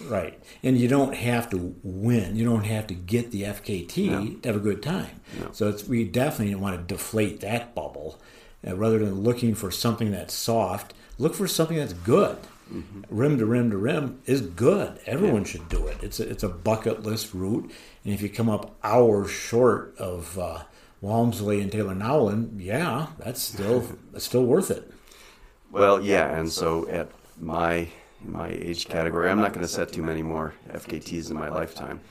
Right. 0.10 0.38
And 0.62 0.78
you 0.78 0.90
don't 0.90 1.16
have 1.16 1.50
to 1.52 1.74
win. 1.82 2.36
You 2.36 2.44
don't 2.44 2.66
have 2.66 2.86
to 2.88 2.94
get 2.94 3.32
the 3.32 3.44
FKT 3.44 4.10
No. 4.10 4.26
to 4.42 4.50
have 4.50 4.56
a 4.58 4.60
good 4.60 4.84
time. 4.84 5.22
No. 5.40 5.50
So 5.54 5.70
it's, 5.70 5.86
we 5.88 6.04
definitely 6.04 6.56
want 6.56 6.76
to 6.78 6.94
deflate 6.94 7.40
that 7.42 7.74
bubble. 7.74 8.20
Uh, 8.68 8.76
rather 8.76 9.00
than 9.00 9.22
looking 9.24 9.56
for 9.56 9.72
something 9.72 10.12
that's 10.12 10.34
soft, 10.34 10.94
look 11.18 11.34
for 11.36 11.48
something 11.48 11.78
that's 11.78 11.94
good. 11.94 12.38
Rim 13.10 13.38
to 13.38 13.46
rim 13.46 13.70
to 13.72 13.78
rim 13.78 14.20
is 14.26 14.42
good. 14.42 15.00
Everyone 15.06 15.44
should 15.46 15.70
do 15.70 15.86
it. 15.88 15.98
It's 16.02 16.20
a, 16.20 16.28
it's 16.28 16.42
a 16.44 16.50
bucket 16.50 17.04
list 17.04 17.34
route. 17.34 17.72
And 18.04 18.12
if 18.14 18.22
you 18.24 18.28
come 18.30 18.50
up 18.50 18.76
hours 18.84 19.30
short 19.30 19.96
of 20.00 20.38
uh, 20.40 20.64
Walmsley 21.02 21.62
and 21.62 21.72
Taylor 21.72 21.96
Nowlin, 21.96 22.58
yeah, 22.60 23.08
that's 23.20 23.42
still 23.42 23.88
that's 24.12 24.26
still 24.26 24.46
worth 24.46 24.72
it. 24.72 24.92
Well, 25.72 26.02
yeah, 26.02 26.38
and 26.38 26.52
so 26.52 26.88
at 26.90 27.10
my 27.40 27.90
my 28.22 28.50
age 28.50 28.88
category, 28.88 29.30
I'm 29.30 29.40
not 29.40 29.54
going 29.54 29.66
to 29.66 29.72
set 29.72 29.92
too 29.92 30.04
many 30.04 30.24
more 30.24 30.54
FKTs 30.72 31.30
in 31.30 31.38
my 31.38 31.50
lifetime, 31.50 32.02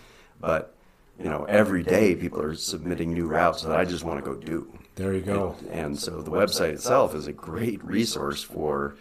but 0.41 0.75
you 1.19 1.27
know, 1.27 1.45
every 1.45 1.83
day 1.83 2.15
people 2.15 2.41
are 2.43 2.55
submitting 2.55 3.13
new 3.15 3.27
routes 3.27 3.63
that 3.63 3.77
I 3.77 3.85
just 3.85 4.05
want 4.05 4.25
to 4.25 4.31
go 4.31 4.37
do. 4.37 4.73
There 4.97 5.13
you 5.13 5.21
go. 5.21 5.57
And, 5.61 5.71
and 5.71 5.99
so 5.99 6.23
the 6.23 6.31
website 6.31 6.71
itself 6.71 7.15
is 7.15 7.27
a 7.27 7.33
great 7.33 7.85
resource 7.85 8.43
for 8.43 8.97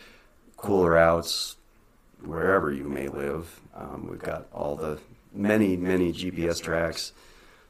cool 0.57 0.87
routes 0.87 1.55
wherever 2.23 2.71
you 2.71 2.83
may 2.85 3.07
live. 3.07 3.59
Um, 3.75 4.07
we've 4.09 4.19
got 4.21 4.47
all 4.53 4.75
the 4.75 4.99
many, 5.33 5.75
many 5.75 6.13
GPS 6.13 6.61
tracks. 6.61 7.13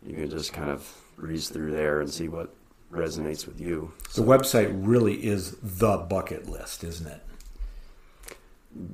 You 0.06 0.15
can 0.15 0.30
just 0.30 0.52
kind 0.54 0.69
of 0.69 1.03
breeze 1.15 1.49
through 1.49 1.71
there 1.71 2.02
and 2.02 2.10
see 2.10 2.28
what 2.28 2.54
resonates 2.91 3.45
with 3.45 3.60
you. 3.60 3.91
The 4.15 4.21
website 4.21 4.71
really 4.73 5.26
is 5.26 5.58
the 5.62 5.97
bucket 5.97 6.47
list, 6.49 6.84
isn't 6.84 7.08
it? 7.08 7.21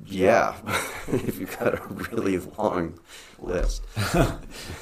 Yeah, 0.06 0.54
if 1.08 1.38
you've 1.38 1.58
got 1.58 1.74
a 1.74 1.82
really 2.10 2.38
long 2.58 2.98
list. 3.38 3.82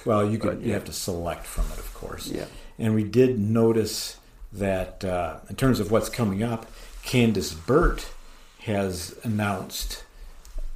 Well, 0.05 0.29
you 0.29 0.39
could 0.39 0.59
But, 0.59 0.67
you 0.67 0.73
have 0.73 0.85
to 0.87 0.93
select 0.93 1.45
from 1.45 1.67
it, 1.73 1.79
of 1.79 1.93
course. 1.95 2.29
Yeah. 2.29 2.47
And 2.79 2.95
we 2.95 3.05
did 3.05 3.39
notice 3.39 4.17
that 4.53 5.05
uh, 5.05 5.39
in 5.51 5.57
terms 5.57 5.81
of 5.81 5.91
what's 5.91 6.09
coming 6.09 6.43
up, 6.43 6.67
Candice 7.05 7.55
Burt 7.67 8.09
has 8.61 9.15
announced 9.23 10.05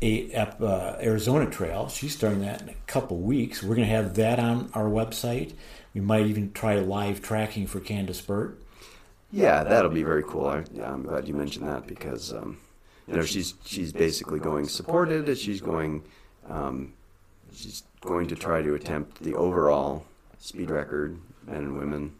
a 0.02 0.34
uh, 0.34 0.96
Arizona 1.00 1.48
Trail. 1.48 1.88
She's 1.88 2.14
starting 2.14 2.40
that 2.40 2.62
in 2.62 2.68
a 2.68 2.74
couple 2.86 3.18
weeks. 3.18 3.62
We're 3.62 3.76
going 3.76 3.88
to 3.88 3.94
have 3.94 4.14
that 4.16 4.38
on 4.38 4.70
our 4.74 4.86
website. 4.86 5.52
We 5.94 6.00
might 6.00 6.26
even 6.26 6.52
try 6.52 6.76
live 6.76 7.20
tracking 7.20 7.66
for 7.66 7.80
Candice 7.80 8.26
Burt. 8.26 8.58
Yeah, 9.30 9.64
that'll 9.64 9.90
be 9.90 10.02
very 10.02 10.22
cool. 10.22 10.46
I, 10.46 10.64
I'm 10.82 11.02
glad 11.02 11.26
you 11.26 11.34
mentioned 11.34 11.66
that 11.66 11.86
because 11.86 12.32
um, 12.32 12.58
you 13.06 13.14
know 13.14 13.22
she's 13.22 13.54
she's 13.64 13.92
basically 13.92 14.38
going 14.38 14.68
supported. 14.68 15.36
She's 15.38 15.60
going 15.60 16.02
um, 16.48 16.92
she's 17.52 17.82
going 18.00 18.28
to 18.28 18.36
try 18.36 18.62
to 18.62 18.74
attempt 18.74 19.22
the 19.22 19.34
overall 19.34 20.04
speed 20.38 20.70
record, 20.70 21.18
men 21.46 21.56
and 21.56 21.78
women, 21.78 22.12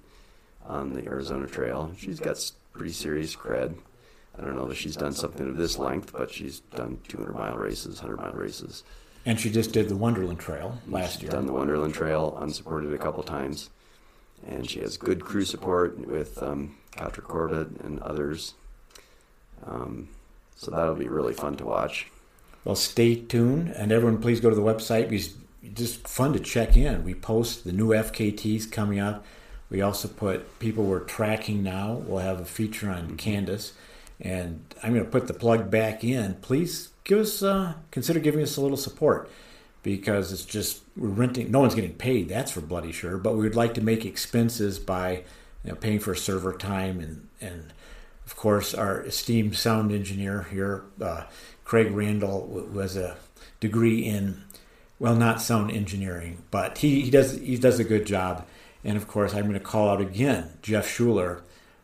on 0.67 0.93
the 0.93 1.05
Arizona 1.07 1.47
Trail. 1.47 1.93
She's 1.97 2.21
got 2.21 2.39
pretty 2.73 2.93
serious 2.93 3.35
cred. 3.35 3.77
I 4.39 4.43
don't 4.43 4.57
know 4.57 4.67
that 4.69 4.77
she's 4.77 4.97
done 4.97 5.13
something 5.13 5.47
of 5.47 5.57
this 5.57 5.79
length, 5.79 6.13
but 6.13 6.31
she's 6.31 6.61
done 6.61 6.99
200 7.09 7.35
mile 7.35 7.57
races, 7.57 8.01
100 8.01 8.17
mile 8.17 8.33
races. 8.33 8.85
And 9.25 9.39
she 9.39 9.51
just 9.51 9.73
did 9.73 9.89
the 9.89 9.97
Wonderland 9.97 10.41
Trail 10.41 10.79
last 10.89 11.15
She's 11.15 11.23
year. 11.23 11.31
done 11.31 11.47
the 11.47 11.53
Wonderland 11.53 11.95
Trail 11.95 12.37
unsupported 12.41 12.93
a 12.93 12.99
couple 12.99 13.23
times, 13.23 13.71
and 14.47 14.69
she 14.69 14.81
has 14.81 14.97
good 14.97 15.25
crew 15.25 15.45
support 15.45 15.99
with 16.07 16.43
um, 16.43 16.77
Catra 16.93 17.23
Corbett 17.23 17.69
and 17.83 18.01
others. 18.01 18.55
Um, 19.65 20.09
so 20.57 20.71
that'll 20.71 20.97
be 20.97 21.09
really 21.09 21.35
fun 21.35 21.57
to 21.57 21.65
watch. 21.65 22.09
Well, 22.65 22.75
stay 22.75 23.17
tuned, 23.17 23.69
and 23.71 23.93
everyone, 23.93 24.21
please 24.21 24.41
go 24.41 24.51
to 24.51 24.57
the 24.57 24.63
website 24.63 25.13
it's 25.13 25.35
just 25.75 26.07
fun 26.07 26.33
to 26.33 26.41
check 26.41 26.77
in. 26.77 27.05
We 27.05 27.15
post 27.15 27.65
the 27.65 27.73
new 27.73 27.89
FKTs 27.89 28.71
coming 28.71 28.99
up. 28.99 29.25
We 29.71 29.81
also 29.81 30.09
put 30.09 30.59
people 30.59 30.85
we're 30.85 31.01
tracking 31.01 31.63
now. 31.63 31.95
We'll 31.95 32.19
have 32.19 32.41
a 32.41 32.45
feature 32.45 32.91
on 32.91 33.17
Candice, 33.17 33.73
and 34.21 34.63
I'm 34.83 34.93
going 34.93 35.05
to 35.05 35.11
put 35.11 35.29
the 35.29 35.35
plug 35.35 35.71
back 35.71 36.05
in. 36.05 36.35
Please 36.35 36.91
give 37.05 37.19
us, 37.19 37.43
uh, 37.43 37.75
consider 37.91 38.21
giving 38.21 38.43
us 38.43 38.57
a 38.57 38.61
little 38.61 38.77
support 38.77 39.31
because 39.83 40.33
it's 40.33 40.45
just 40.45 40.83
we're 40.97 41.09
renting. 41.09 41.51
No 41.51 41.61
one's 41.61 41.75
getting 41.75 41.95
paid. 41.95 42.29
That's 42.29 42.53
for 42.53 42.61
bloody 42.61 42.93
sure. 42.93 43.19
But 43.19 43.35
we 43.35 43.41
would 43.41 43.57
like 43.57 43.75
to 43.75 43.81
make 43.81 44.05
expenses 44.05 44.79
by 44.79 45.25
you 45.65 45.71
know, 45.71 45.75
paying 45.75 45.99
for 45.99 46.15
server 46.15 46.53
time 46.53 47.01
and 47.01 47.29
and 47.41 47.73
of 48.27 48.37
course, 48.37 48.73
our 48.73 49.03
esteemed 49.03 49.57
sound 49.57 49.93
engineer 49.93 50.45
here, 50.51 50.85
uh, 51.01 51.25
Craig 51.65 51.91
Randall, 51.91 52.67
who 52.73 52.79
has 52.79 52.97
a 52.97 53.17
degree 53.61 53.99
in, 54.05 54.43
well, 54.99 55.17
not 55.17 55.43
sound 55.43 55.71
engineering, 55.71 56.43
but 56.51 56.79
he, 56.79 57.03
he 57.03 57.11
does 57.11 57.39
he 57.39 57.57
does 57.57 57.79
a 57.79 57.85
good 57.85 58.07
job. 58.07 58.47
And 58.85 58.97
of 58.97 59.07
course, 59.07 59.35
I'm 59.35 59.43
going 59.43 59.55
to 59.55 59.61
call 59.61 59.89
out 59.89 60.01
again 60.01 60.51
Jeff 60.63 60.89
Schuler, 60.89 61.43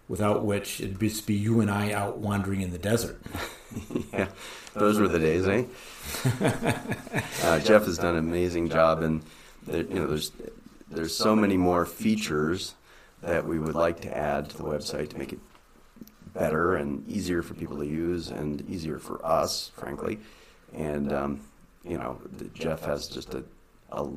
without 0.09 0.44
which 0.44 0.81
it'd 0.81 0.98
just 1.00 1.26
be 1.26 1.35
you 1.35 1.61
and 1.61 1.70
I 1.70 1.92
out 1.92 2.18
wandering 2.18 2.61
in 2.61 2.70
the 2.70 2.78
desert. 2.78 3.20
yeah, 4.12 4.28
those 4.79 4.99
were 4.99 5.09
the 5.09 5.19
days, 5.19 5.47
eh? 5.47 5.64
uh, 7.43 7.59
Jeff 7.61 7.85
has 7.85 7.99
done 7.99 8.17
an 8.17 8.19
amazing 8.19 8.69
job, 8.69 9.03
and 9.03 9.23
there, 9.67 9.83
you 9.83 9.95
know, 9.95 10.07
there's 10.07 10.33
there's 10.91 11.14
so 11.14 11.37
many 11.37 11.57
more 11.57 11.85
features 11.85 12.75
that 13.21 13.47
we 13.47 13.59
would 13.59 13.75
like 13.75 14.01
to 14.01 14.17
add 14.17 14.49
to 14.51 14.57
the 14.57 14.64
website 14.64 15.11
to 15.11 15.19
make 15.19 15.33
it 15.33 15.38
better 16.33 16.77
and 16.77 17.07
easier 17.09 17.43
for 17.43 17.55
people 17.55 17.77
to 17.79 17.87
use, 17.87 18.29
and 18.29 18.69
easier 18.71 18.99
for 18.99 19.25
us, 19.25 19.71
frankly. 19.77 20.19
And 20.75 21.12
um, 21.12 21.41
you 21.85 21.99
know, 21.99 22.21
Jeff 22.55 22.85
has 22.85 23.09
just 23.09 23.35
a, 23.35 23.45
a 23.93 24.09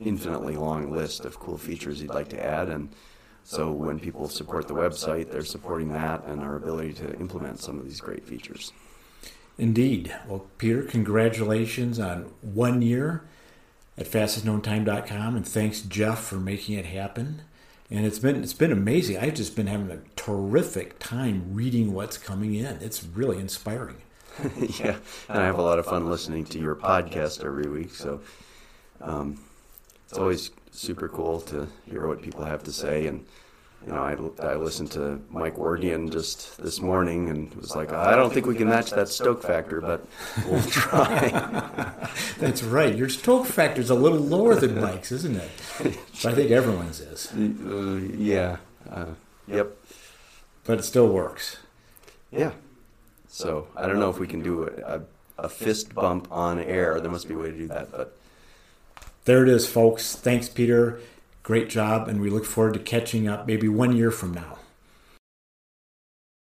infinitely 0.00 0.56
long 0.56 0.90
list 0.90 1.24
of 1.24 1.38
cool 1.38 1.58
features 1.58 2.00
he'd 2.00 2.10
like 2.10 2.28
to 2.30 2.44
add, 2.44 2.68
and 2.68 2.88
so 3.44 3.70
when 3.72 3.98
people 3.98 4.28
support 4.28 4.68
the 4.68 4.74
website, 4.74 5.30
they're 5.30 5.44
supporting 5.44 5.92
that 5.92 6.24
and 6.26 6.40
our 6.40 6.56
ability 6.56 6.92
to 6.94 7.14
implement 7.18 7.60
some 7.60 7.78
of 7.78 7.84
these 7.84 8.00
great 8.00 8.24
features. 8.24 8.72
Indeed. 9.58 10.14
Well, 10.26 10.46
Peter, 10.58 10.82
congratulations 10.82 11.98
on 11.98 12.32
one 12.40 12.82
year 12.82 13.22
at 13.98 14.06
fastestknowntime.com, 14.06 15.36
and 15.36 15.46
thanks 15.46 15.82
Jeff 15.82 16.24
for 16.24 16.36
making 16.36 16.78
it 16.78 16.86
happen. 16.86 17.42
And 17.90 18.06
it's 18.06 18.18
been 18.18 18.42
it's 18.42 18.54
been 18.54 18.72
amazing. 18.72 19.18
I've 19.18 19.34
just 19.34 19.54
been 19.54 19.66
having 19.66 19.90
a 19.90 20.00
terrific 20.16 20.98
time 20.98 21.52
reading 21.52 21.92
what's 21.92 22.16
coming 22.16 22.54
in. 22.54 22.76
It's 22.80 23.04
really 23.04 23.38
inspiring. 23.38 23.96
yeah, 24.80 24.96
and 25.28 25.38
I 25.38 25.44
have 25.44 25.58
a 25.58 25.62
lot 25.62 25.78
of 25.78 25.84
fun 25.84 26.08
listening 26.08 26.46
to 26.46 26.58
your 26.58 26.74
podcast 26.74 27.44
every 27.44 27.68
week. 27.68 27.94
So 27.94 28.22
um, 29.02 29.38
it's 30.08 30.16
always 30.16 30.50
super 30.70 31.06
cool 31.06 31.40
to 31.42 31.68
hear 31.84 32.06
what 32.06 32.22
people 32.22 32.44
have 32.44 32.64
to 32.64 32.72
say. 32.72 33.06
And 33.06 33.26
you 33.86 33.92
know, 33.92 34.02
I, 34.02 34.46
I 34.46 34.54
listened 34.56 34.90
to 34.92 35.20
Mike 35.30 35.56
Wardian 35.56 36.10
just 36.12 36.56
this 36.58 36.80
morning 36.80 37.28
and 37.30 37.52
was 37.54 37.74
like, 37.74 37.92
I 37.92 38.14
don't 38.14 38.32
think 38.32 38.46
we 38.46 38.54
can 38.54 38.68
match 38.68 38.90
that 38.90 39.08
Stoke 39.08 39.42
factor, 39.42 39.80
but 39.80 40.06
we'll 40.48 40.62
try. 40.70 41.28
That's 42.38 42.62
right. 42.62 42.94
Your 42.94 43.08
Stoke 43.08 43.46
factor 43.46 43.80
is 43.80 43.90
a 43.90 43.94
little 43.94 44.18
lower 44.18 44.54
than 44.54 44.80
Mike's, 44.80 45.10
isn't 45.12 45.36
it? 45.36 45.50
But 45.78 46.26
I 46.26 46.34
think 46.34 46.50
everyone's 46.50 47.00
is. 47.00 47.32
uh, 47.36 48.14
yeah. 48.16 48.58
Uh, 48.90 49.06
yep. 49.48 49.76
But 50.64 50.78
it 50.78 50.82
still 50.84 51.08
works. 51.08 51.56
Yeah. 52.30 52.52
So 53.28 53.66
I 53.76 53.86
don't 53.86 53.98
know 53.98 54.10
if 54.10 54.18
we 54.18 54.26
can 54.28 54.42
do 54.42 54.64
a, 54.64 54.96
a, 54.96 55.02
a 55.44 55.48
fist 55.48 55.94
bump 55.94 56.28
on 56.30 56.60
air. 56.60 57.00
There 57.00 57.10
must 57.10 57.26
be 57.26 57.34
a 57.34 57.38
way 57.38 57.50
to 57.50 57.56
do 57.56 57.66
that, 57.68 57.90
but 57.90 58.16
There 59.24 59.42
it 59.42 59.48
is, 59.48 59.66
folks. 59.66 60.14
Thanks, 60.14 60.48
Peter. 60.48 61.00
Great 61.42 61.68
job, 61.68 62.08
and 62.08 62.20
we 62.20 62.30
look 62.30 62.44
forward 62.44 62.74
to 62.74 62.80
catching 62.80 63.26
up 63.26 63.46
maybe 63.46 63.68
one 63.68 63.96
year 63.96 64.12
from 64.12 64.32
now. 64.32 64.58